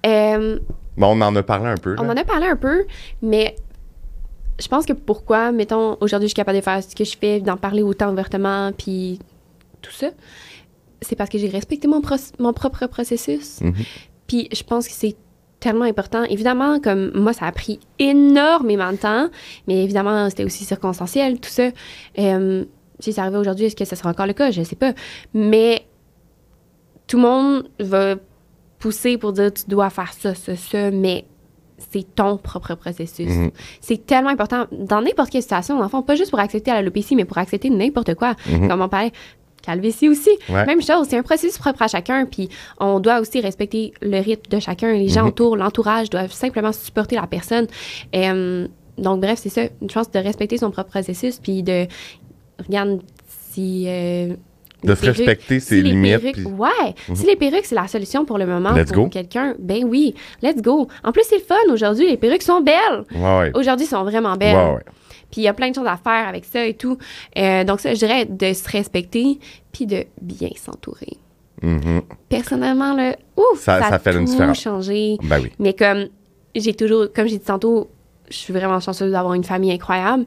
[0.05, 0.59] Euh,
[0.97, 1.95] Bon, on en a parlé un peu.
[1.97, 2.13] on là.
[2.13, 2.86] en a parlé un peu,
[3.22, 3.55] mais
[4.59, 7.39] je pense que pourquoi, mettons, aujourd'hui, je suis capable de faire ce que je fais,
[7.39, 9.20] d'en parler autant ouvertement, puis
[9.82, 10.09] tout ça,
[11.01, 12.01] c'est parce que j'ai respecté mon,
[12.39, 13.61] mon propre processus.
[13.61, 13.74] Mhm.
[14.28, 15.15] Puis je pense que c'est
[15.60, 16.24] tellement important.
[16.24, 19.30] Évidemment, comme moi, ça a pris énormément de temps,
[19.68, 21.70] mais évidemment, c'était aussi circonstanciel, tout ça.
[22.18, 22.66] Euh,
[22.99, 24.51] si ça arrivait aujourd'hui, est-ce que ce sera encore le cas?
[24.51, 24.93] Je sais pas.
[25.34, 25.86] Mais
[27.07, 28.16] tout le monde va
[28.80, 31.26] pousser pour dire tu dois faire ça, ça, ça, mais
[31.91, 33.30] c'est ton propre processus.
[33.30, 33.51] Mhm.
[33.82, 37.26] C'est tellement important dans n'importe quelle situation, le fond, pas juste pour accepter l'alopécie, mais
[37.26, 38.36] pour accepter n'importe quoi.
[38.47, 38.68] Mhm.
[38.68, 39.12] Comme on parlait,
[39.62, 40.30] calvitie aussi.
[40.49, 40.66] Ouais.
[40.66, 42.49] Même chose, c'est un processus propre à chacun, puis
[42.80, 44.93] on doit aussi respecter le rythme de chacun.
[44.93, 45.28] Les gens Mhm.
[45.30, 47.68] autour, l'entourage doivent simplement supporter la personne.
[48.16, 51.86] Euh, donc, bref, c'est ça, une chance de respecter son propre processus, puis de,
[52.68, 53.01] regarde,
[53.51, 53.86] si...
[53.88, 54.34] euh,
[54.84, 58.24] De se respecter ses si limites, perruques- puis- ouais, si les perruques, c'est la solution
[58.24, 60.88] pour le moment Let's pour quelqu'un, ben oui, let's go.
[61.03, 63.03] En plus, c'est fun aujourd'hui, les perruques sont belles.
[63.14, 63.51] Ouais, ouais.
[63.55, 64.55] Aujourd'hui, elles sont vraiment belles.
[64.55, 64.84] Ouais, ouais.
[65.32, 66.97] Puis il y a plein de choses à faire avec ça et tout.
[67.38, 69.39] Euh, donc ça, je dirais de se respecter
[69.71, 71.17] puis de bien s'entourer.
[71.61, 72.01] Mhm.
[72.30, 74.59] Personnellement, là, ouf, Ça- ça, ça a fait une tout différence.
[74.59, 75.17] changé.
[75.23, 75.51] Ben oui.
[75.59, 76.05] Mais comme
[76.55, 77.89] j'ai toujours, comme j'ai dit tantôt,
[78.30, 80.25] je suis vraiment chanceuse d'avoir une famille incroyable.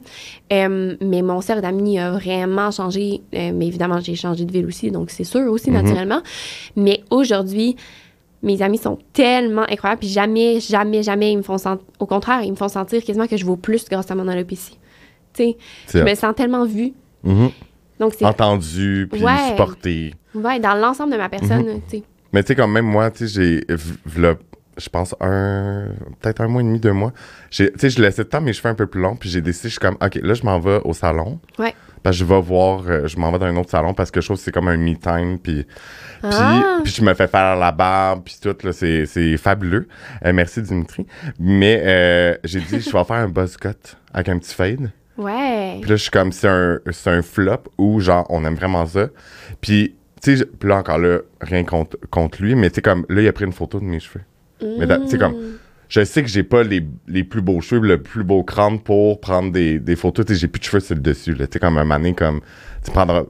[0.51, 3.21] Euh, mais mon cercle d'amis a vraiment changé.
[3.33, 5.81] Euh, mais évidemment, j'ai changé de ville aussi, donc c'est sûr aussi, Mhm.
[5.81, 6.21] naturellement.
[6.75, 7.77] Mais aujourd'hui,
[8.41, 9.99] mes amis sont tellement incroyables.
[10.01, 11.85] Puis jamais, jamais, jamais, ils me font sentir.
[11.99, 14.77] Au contraire, ils me font sentir quasiment que je vaux plus grâce à mon alopécie.
[15.33, 15.43] Tu
[15.87, 16.93] sais, je me sens tellement vue.
[17.23, 17.49] Mhm.
[17.99, 18.25] Donc, c'est.
[18.25, 19.49] Entendu, puis Ouais.
[19.49, 20.13] supporté.
[20.35, 21.81] Ouais, dans l'ensemble de ma personne, Mhm.
[21.89, 22.03] tu sais.
[22.33, 23.77] Mais tu sais, comme même moi, tu sais, j'ai,
[24.75, 27.13] je pense, un, peut-être un mois et demi, deux mois,
[27.51, 29.69] tu sais, je laissais de temps mes cheveux un peu plus longs, puis j'ai décidé,
[29.69, 31.39] je suis comme, OK, là, je m'en vais au salon.
[31.59, 31.75] Ouais.
[32.01, 34.19] Parce que je vais voir, euh, je m'en vais dans un autre salon parce que
[34.19, 36.79] je trouve que c'est comme un me time, puis, puis, Ah.
[36.83, 39.87] puis je me fais faire la barbe, puis tout, là, c'est fabuleux.
[40.25, 41.05] Euh, merci, Dimitri.
[41.39, 43.69] Mais euh, j'ai dit, je vais faire un buzz cut
[44.11, 44.91] avec un petit fade.
[45.17, 45.77] Ouais.
[45.81, 49.09] Puis là, je suis comme, c'est un, un flop où, genre, on aime vraiment ça.
[49.61, 53.21] Puis, tu sais, là, encore là, rien contre, contre lui, mais tu sais, comme, là,
[53.21, 54.23] il a pris une photo de mes cheveux.
[54.79, 55.57] Mais tu sais, comme, Mm.
[55.89, 59.19] je sais que j'ai pas les, les plus beaux cheveux, le plus beau crâne pour
[59.19, 60.25] prendre des, des photos.
[60.25, 61.45] Tu sais, j'ai plus de cheveux sur le dessus, là.
[61.47, 62.41] Tu sais, comme, un mané, comme,
[62.83, 63.23] tu prendras.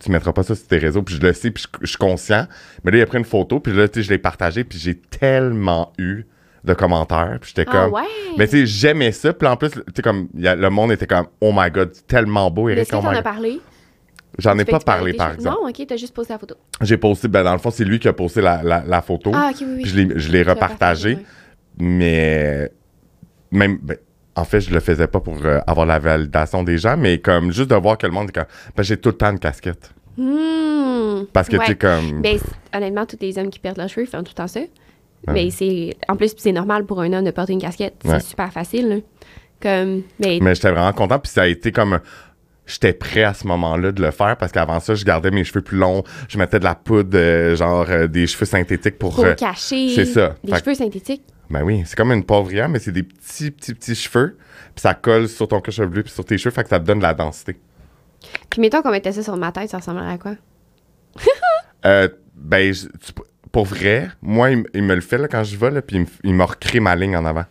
[0.00, 1.96] Tu mettras pas ça sur tes réseaux, puis je le sais, puis je, je suis
[1.98, 2.48] conscient.
[2.82, 4.78] Mais là, il a pris une photo, puis là, tu sais, je l'ai partagée, puis
[4.78, 6.24] j'ai tellement eu
[6.64, 7.92] de commentaires, puis j'étais Ah comme.
[7.94, 8.02] ouais?
[8.38, 9.32] Mais tu sais, j'aimais ça.
[9.32, 11.70] Puis en plus, tu sais, comme, il y a- le monde était comme, oh my
[11.70, 12.68] god, tellement beau.
[12.68, 13.60] Est-ce que oh t'en as parlé?
[14.38, 15.58] J'en ai pas parlé, par exemple.
[15.60, 16.54] Non, ok, t'as juste posté la photo.
[16.80, 19.30] J'ai posté, ben dans le fond, c'est lui qui a posté la, la, la photo.
[19.34, 19.82] Ah, ok, oui, oui.
[19.82, 21.16] Puis je l'ai, repartagé.
[21.16, 21.18] partagé,
[21.78, 22.70] Mais
[23.50, 23.96] même, ben,
[24.34, 27.52] en fait, je le faisais pas pour euh, avoir la validation des gens, mais comme
[27.52, 29.92] juste de voir que le monde est comme, ben, j'ai tout le temps une casquette.
[30.16, 31.24] Hmm.
[31.32, 31.64] Parce que Ouais.
[31.66, 32.22] tu sais, comme.
[32.22, 32.38] Ben,
[32.74, 34.60] honnêtement, tous les hommes qui perdent leurs cheveux font tout le temps ça.
[35.28, 35.96] Mais c'est.
[36.08, 37.94] En plus, c'est normal pour un homme de porter une casquette.
[38.04, 38.96] C'est super facile, là.
[39.60, 40.02] Comme.
[40.18, 40.38] Mais.
[40.42, 42.00] Mais j'étais vraiment content, puis ça a été comme.
[42.64, 45.62] J'étais prêt à ce moment-là de le faire parce qu'avant ça, je gardais mes cheveux
[45.62, 49.14] plus longs, je mettais de la poudre, euh, genre euh, des cheveux synthétiques pour.
[49.16, 49.92] pour euh, cacher.
[49.94, 50.36] c'est ça.
[50.44, 51.22] Des Fait que- cheveux synthétiques.
[51.50, 54.38] Ben oui, c'est comme une pauvrière, mais c'est des petits, petits, petits cheveux.
[54.74, 56.84] Puis ça colle sur ton cuir chevelu puis sur tes cheveux, fait que ça te
[56.86, 57.58] donne de la densité.
[58.48, 60.34] Puis mettons qu'on mettait ça sur ma tête, ça ressemblerait à quoi?
[61.84, 63.12] Euh, ben, tu-
[63.52, 66.06] pour vrai, moi, il, me le fait là, quand je vais, là, puis il me,
[66.24, 67.44] il me recrée ma ligne en avant.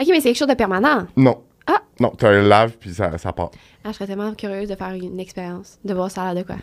[0.00, 1.06] Ok, mais c'est quelque chose de permanent?
[1.16, 1.42] Non.
[1.66, 1.80] Ah.
[2.00, 3.50] Non, tu un lave, puis ça, ça part.
[3.84, 6.46] Ah, je serais tellement curieuse de faire une expérience, de voir ça a l'air de
[6.46, 6.56] quoi.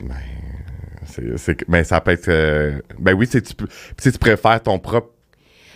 [1.05, 2.27] C'est, c'est, que- ben, ça peut être.
[2.29, 5.09] euh, ben oui, c'est, tu, peux, puis tu préfères ton propre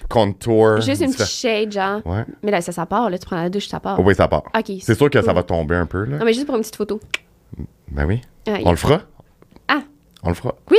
[0.09, 0.81] contour.
[0.81, 2.05] Juste une petite shade, genre.
[2.05, 2.23] Ouais.
[2.43, 3.99] Mais là, ça, ça part, là, tu prends la douche, ça part.
[3.99, 4.43] Oui, ça part.
[4.55, 4.71] Ok.
[4.81, 5.35] C'est sûr que ça cool.
[5.35, 6.17] va tomber un peu, là.
[6.17, 6.99] Non, mais juste pour une petite photo.
[7.89, 8.21] Ben oui.
[8.47, 9.01] Ah, On le fera?
[9.67, 9.81] Ah.
[10.23, 10.55] On le fera.
[10.69, 10.77] Oui!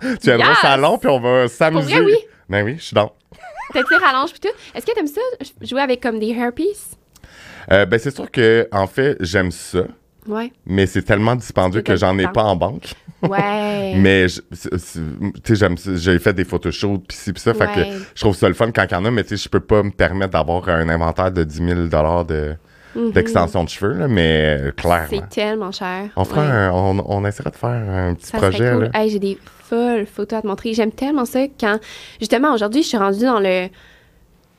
[0.00, 0.58] Tu viendras au Yes!
[0.60, 1.92] salon, puis on va s'amuser.
[1.94, 2.16] vrai, oui.
[2.48, 3.12] Ben oui, je suis dans.
[3.72, 4.48] T'as tiré rallonge pis tout.
[4.74, 5.20] Est-ce que t'aimes ça,
[5.60, 6.96] jouer avec comme des hairpieces?
[7.70, 9.82] Euh, ben, c'est sûr que, en fait, j'aime ça,
[10.26, 10.52] Ouais.
[10.66, 12.84] mais c'est tellement dispendieux que j'en ai pas en banque.
[13.22, 13.92] Ouais.
[13.98, 14.40] Mais, tu
[15.44, 15.76] sais, j'aime.
[15.76, 17.52] J'ai fait des photoshoots, pis ci, pis ça.
[17.52, 17.92] Fait que Ouais.
[18.14, 19.60] je trouve ça le fun quand il y en a, mais tu sais, je peux
[19.60, 21.80] pas me permettre d'avoir un inventaire de 10 000
[22.24, 22.56] de,
[22.94, 23.12] Mhm.
[23.12, 25.06] d'extension de cheveux, là, mais euh, clairement.
[25.10, 26.08] C'est tellement cher.
[26.16, 26.46] On fera Ouais.
[26.48, 28.90] un- on, on essaiera de faire un petit Ça projet, cool.
[28.94, 29.38] Hey, j'ai des
[29.68, 30.74] folles photos à te montrer.
[30.74, 31.78] J'aime tellement ça quand,
[32.18, 33.68] justement, aujourd'hui, je suis rendue dans le.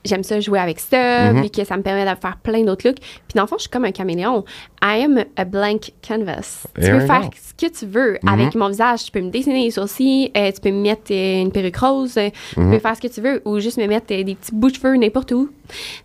[0.03, 1.41] J'aime ça jouer avec ça, Mhm.
[1.41, 2.97] puis que ça me permet de faire plein d'autres looks.
[2.99, 4.43] Puis dans le fond, je suis comme un caméléon.
[4.83, 6.65] I am a blank canvas.
[6.75, 7.29] Tu peux faire go.
[7.35, 8.29] ce que tu veux Mhm.
[8.29, 9.05] avec mon visage.
[9.05, 12.17] Tu peux me dessiner les sourcils, euh, tu peux me mettre euh, une perruque rose,
[12.17, 12.71] euh, tu Mhm.
[12.71, 14.95] peux faire ce que tu veux, ou juste me mettre des petits bouts de cheveux
[14.95, 15.51] n'importe où.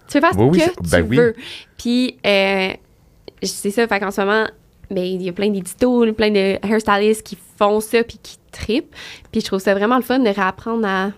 [0.09, 1.16] Tu peux faire ce Oui, que ben tu oui.
[1.16, 1.34] veux.
[1.78, 2.68] Puis, euh,
[3.42, 4.47] c'est ça, fait qu'en ce moment,
[4.90, 8.94] ben, il y a plein d'éditos, plein de hairstylists qui font ça puis qui tripent.
[9.32, 11.11] Puis je trouve ça vraiment le fun de réapprendre à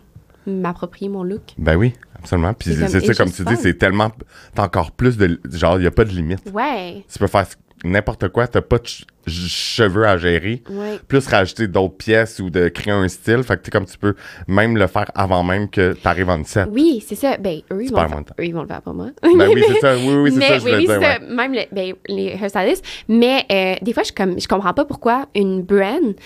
[0.47, 1.43] m'approprier mon look.
[1.59, 2.53] Ben oui, absolument.
[2.55, 4.11] Puis C'est ça, comme tu dis, c'est tellement.
[4.55, 5.41] T'as encore plus de.
[5.53, 6.43] Genre, il n'y a pas de limite.
[6.53, 7.47] Ouais, Tu peux faire
[7.85, 10.65] n'importe quoi, t'as pas de ch- cheveux à gérer.
[10.69, 10.99] ouais.
[11.07, 13.45] Plus rajouter d'autres pièces ou de créer un style.
[13.45, 14.15] Fait que tu comme tu peux
[14.49, 16.67] même le faire avant même que tu arrives en set.
[16.73, 17.37] Oui, c'est ça.
[17.37, 19.11] Ben, eux, ils vont, le faire, eux, ils vont le faire pour moi.
[19.23, 19.97] Ben oui, c'est ça.
[19.97, 20.91] Oui, oui, c'est mais, ça, je oui, oui, dire.
[20.91, 21.05] c'est ouais.
[21.05, 21.19] ça.
[21.21, 22.85] Même le- ben, les hairstylists.
[23.07, 26.17] Mais euh, des fois, je, comme, je comprends pas pourquoi une brand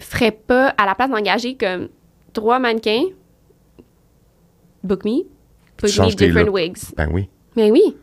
[0.00, 1.88] ferait pas, à la place d'engager comme
[2.32, 3.02] trois mannequins,
[4.82, 5.22] book me,
[5.76, 6.54] Tu book me changes tes different looks.
[6.54, 6.78] wigs.
[6.96, 7.96] Ben oui, Mais oui,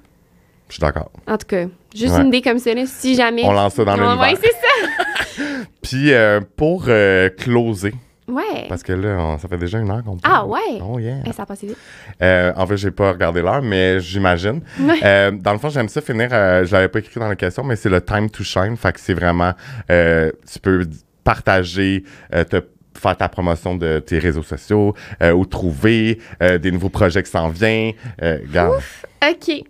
[0.67, 1.11] je suis d'accord.
[1.27, 1.65] en tout cas,
[1.95, 2.21] juste Ouais.
[2.21, 3.43] une idée comme ça, là, si jamais.
[3.45, 4.19] On lance ça dans l'univers.
[4.19, 5.43] ouais, c'est ça.
[5.81, 7.93] Puis euh, pour euh, closer,
[8.27, 8.65] Ouais.
[8.69, 10.49] parce que là, on- ça fait déjà une heure qu'on Ah parle.
[10.51, 10.79] ouais.
[10.81, 11.17] Oh yeah.
[11.25, 11.77] Eh, ça a passé vite.
[12.21, 14.61] Euh, en fait, j'ai pas regardé l'heure, mais j'imagine.
[14.79, 15.31] Ouais.
[15.31, 16.29] Dans le fond, j'aime ça finir.
[16.29, 18.77] je l'avais pas écrit dans la question, mais c'est le time to shine.
[18.77, 19.53] Fait que c'est vraiment,
[19.89, 20.87] tu peux
[21.23, 22.03] partager,
[22.49, 22.61] te
[22.97, 27.31] faire ta promotion de tes réseaux sociaux euh, ou trouver euh, des nouveaux projets qui
[27.31, 27.93] s'en viennent.
[28.21, 28.81] Euh, regarde.
[29.29, 29.63] OK.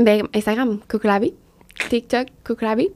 [0.00, 1.34] Ben, Instagram, Coucou Labé.
[1.88, 2.90] TikTok, Coucou Labé.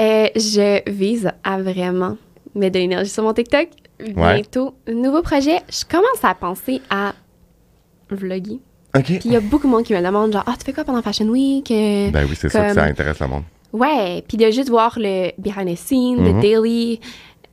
[0.00, 2.16] Euh, je vise à vraiment
[2.54, 3.68] mettre de l'énergie sur mon TikTok.
[4.14, 5.58] Bientôt, nouveau projet.
[5.68, 7.14] Je commence à penser à
[8.10, 8.60] vlogger.
[8.96, 9.04] OK.
[9.04, 10.84] Puis il y a beaucoup de monde qui me demande, genre, ah, tu fais quoi
[10.84, 11.66] pendant Fashion Week?
[11.68, 13.42] Ben oui, c'est sûr que ça intéresse le monde.
[13.72, 16.24] Ouais, puis de juste voir le behind the scene, Mhm.
[16.36, 17.00] le daily.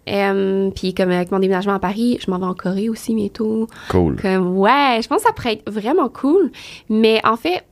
[0.09, 3.67] Euh, puis comme avec mon déménagement à Paris, je m'en vais en Corée aussi bientôt.
[3.89, 4.15] Cool.
[4.21, 6.51] Comme, ouais, je pense que ça pourrait être vraiment cool.
[6.89, 7.63] Mais en fait,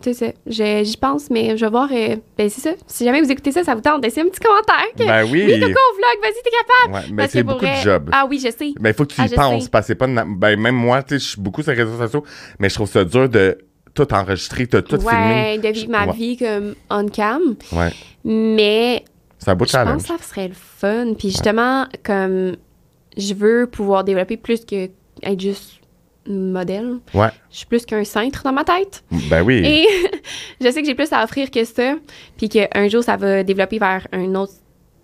[0.00, 1.88] c'est ça, je- j'y pense, mais je vais voir.
[1.92, 2.70] euh, ben, c'est ça.
[2.86, 4.86] Si jamais vous écoutez ça, ça vous tente, laissez un petit commentaire.
[4.98, 5.44] Que, Ben oui.
[5.46, 6.94] Oui, Coco Vlog, vas-y, t'es capable.
[6.94, 8.08] Ouais, mais c'est beaucoup de vrai- job.
[8.12, 8.72] Ah oui, je sais.
[8.80, 9.70] Ben, il faut que tu Ah, y je penses, sais.
[9.70, 10.06] parce que pas...
[10.06, 12.24] Ben, même moi, tu sais, je suis beaucoup sur les réseaux sociaux,
[12.58, 13.58] mais je trouve ça dur de
[13.94, 15.58] tout enregistrer, de tout ouais, filmer.
[15.58, 16.12] de vivre ma Ouais.
[16.14, 17.42] vie comme on cam.
[17.72, 17.90] Ouais.
[18.24, 19.04] Mais
[19.42, 19.94] C'est un beau je challenge.
[19.94, 21.14] pense que ça serait le fun.
[21.18, 22.56] Puis justement, comme
[23.16, 24.88] je veux pouvoir développer plus que
[25.22, 25.80] être juste
[26.28, 27.00] modèle.
[27.12, 27.30] Ouais.
[27.50, 29.02] Je suis plus qu'un cintre dans ma tête.
[29.28, 29.62] Ben oui.
[29.64, 29.86] Et
[30.60, 31.96] je sais que j'ai plus à offrir que ça.
[32.36, 34.52] Puis qu'un jour, ça va développer vers un autre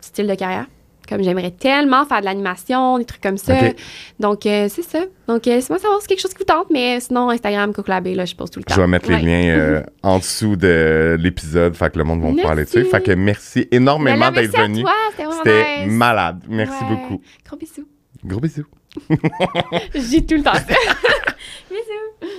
[0.01, 0.67] style de carrière.
[1.09, 3.55] Comme j'aimerais tellement faire de l'animation, des trucs comme ça.
[4.21, 5.01] Donc, euh, c'est ça.
[5.27, 6.67] Donc, euh, laissez-moi savoir si c'est quelque chose qui vous tente.
[6.71, 8.75] Mais sinon, Instagram, Coco Labé, là, je pose tout le temps.
[8.75, 12.29] Je vais mettre les liens euh, en dessous de l'épisode, fait que le monde va
[12.29, 12.85] pouvoir aller dessus.
[12.85, 14.85] Fait que merci énormément d'être venu.
[15.39, 15.93] C'était nice.
[15.93, 16.43] malade.
[16.49, 16.89] Merci Ouais.
[16.91, 17.23] beaucoup.
[17.47, 17.89] Gros bisous.
[18.25, 18.67] Gros bisous.
[19.95, 20.61] Je dis tout le temps ça.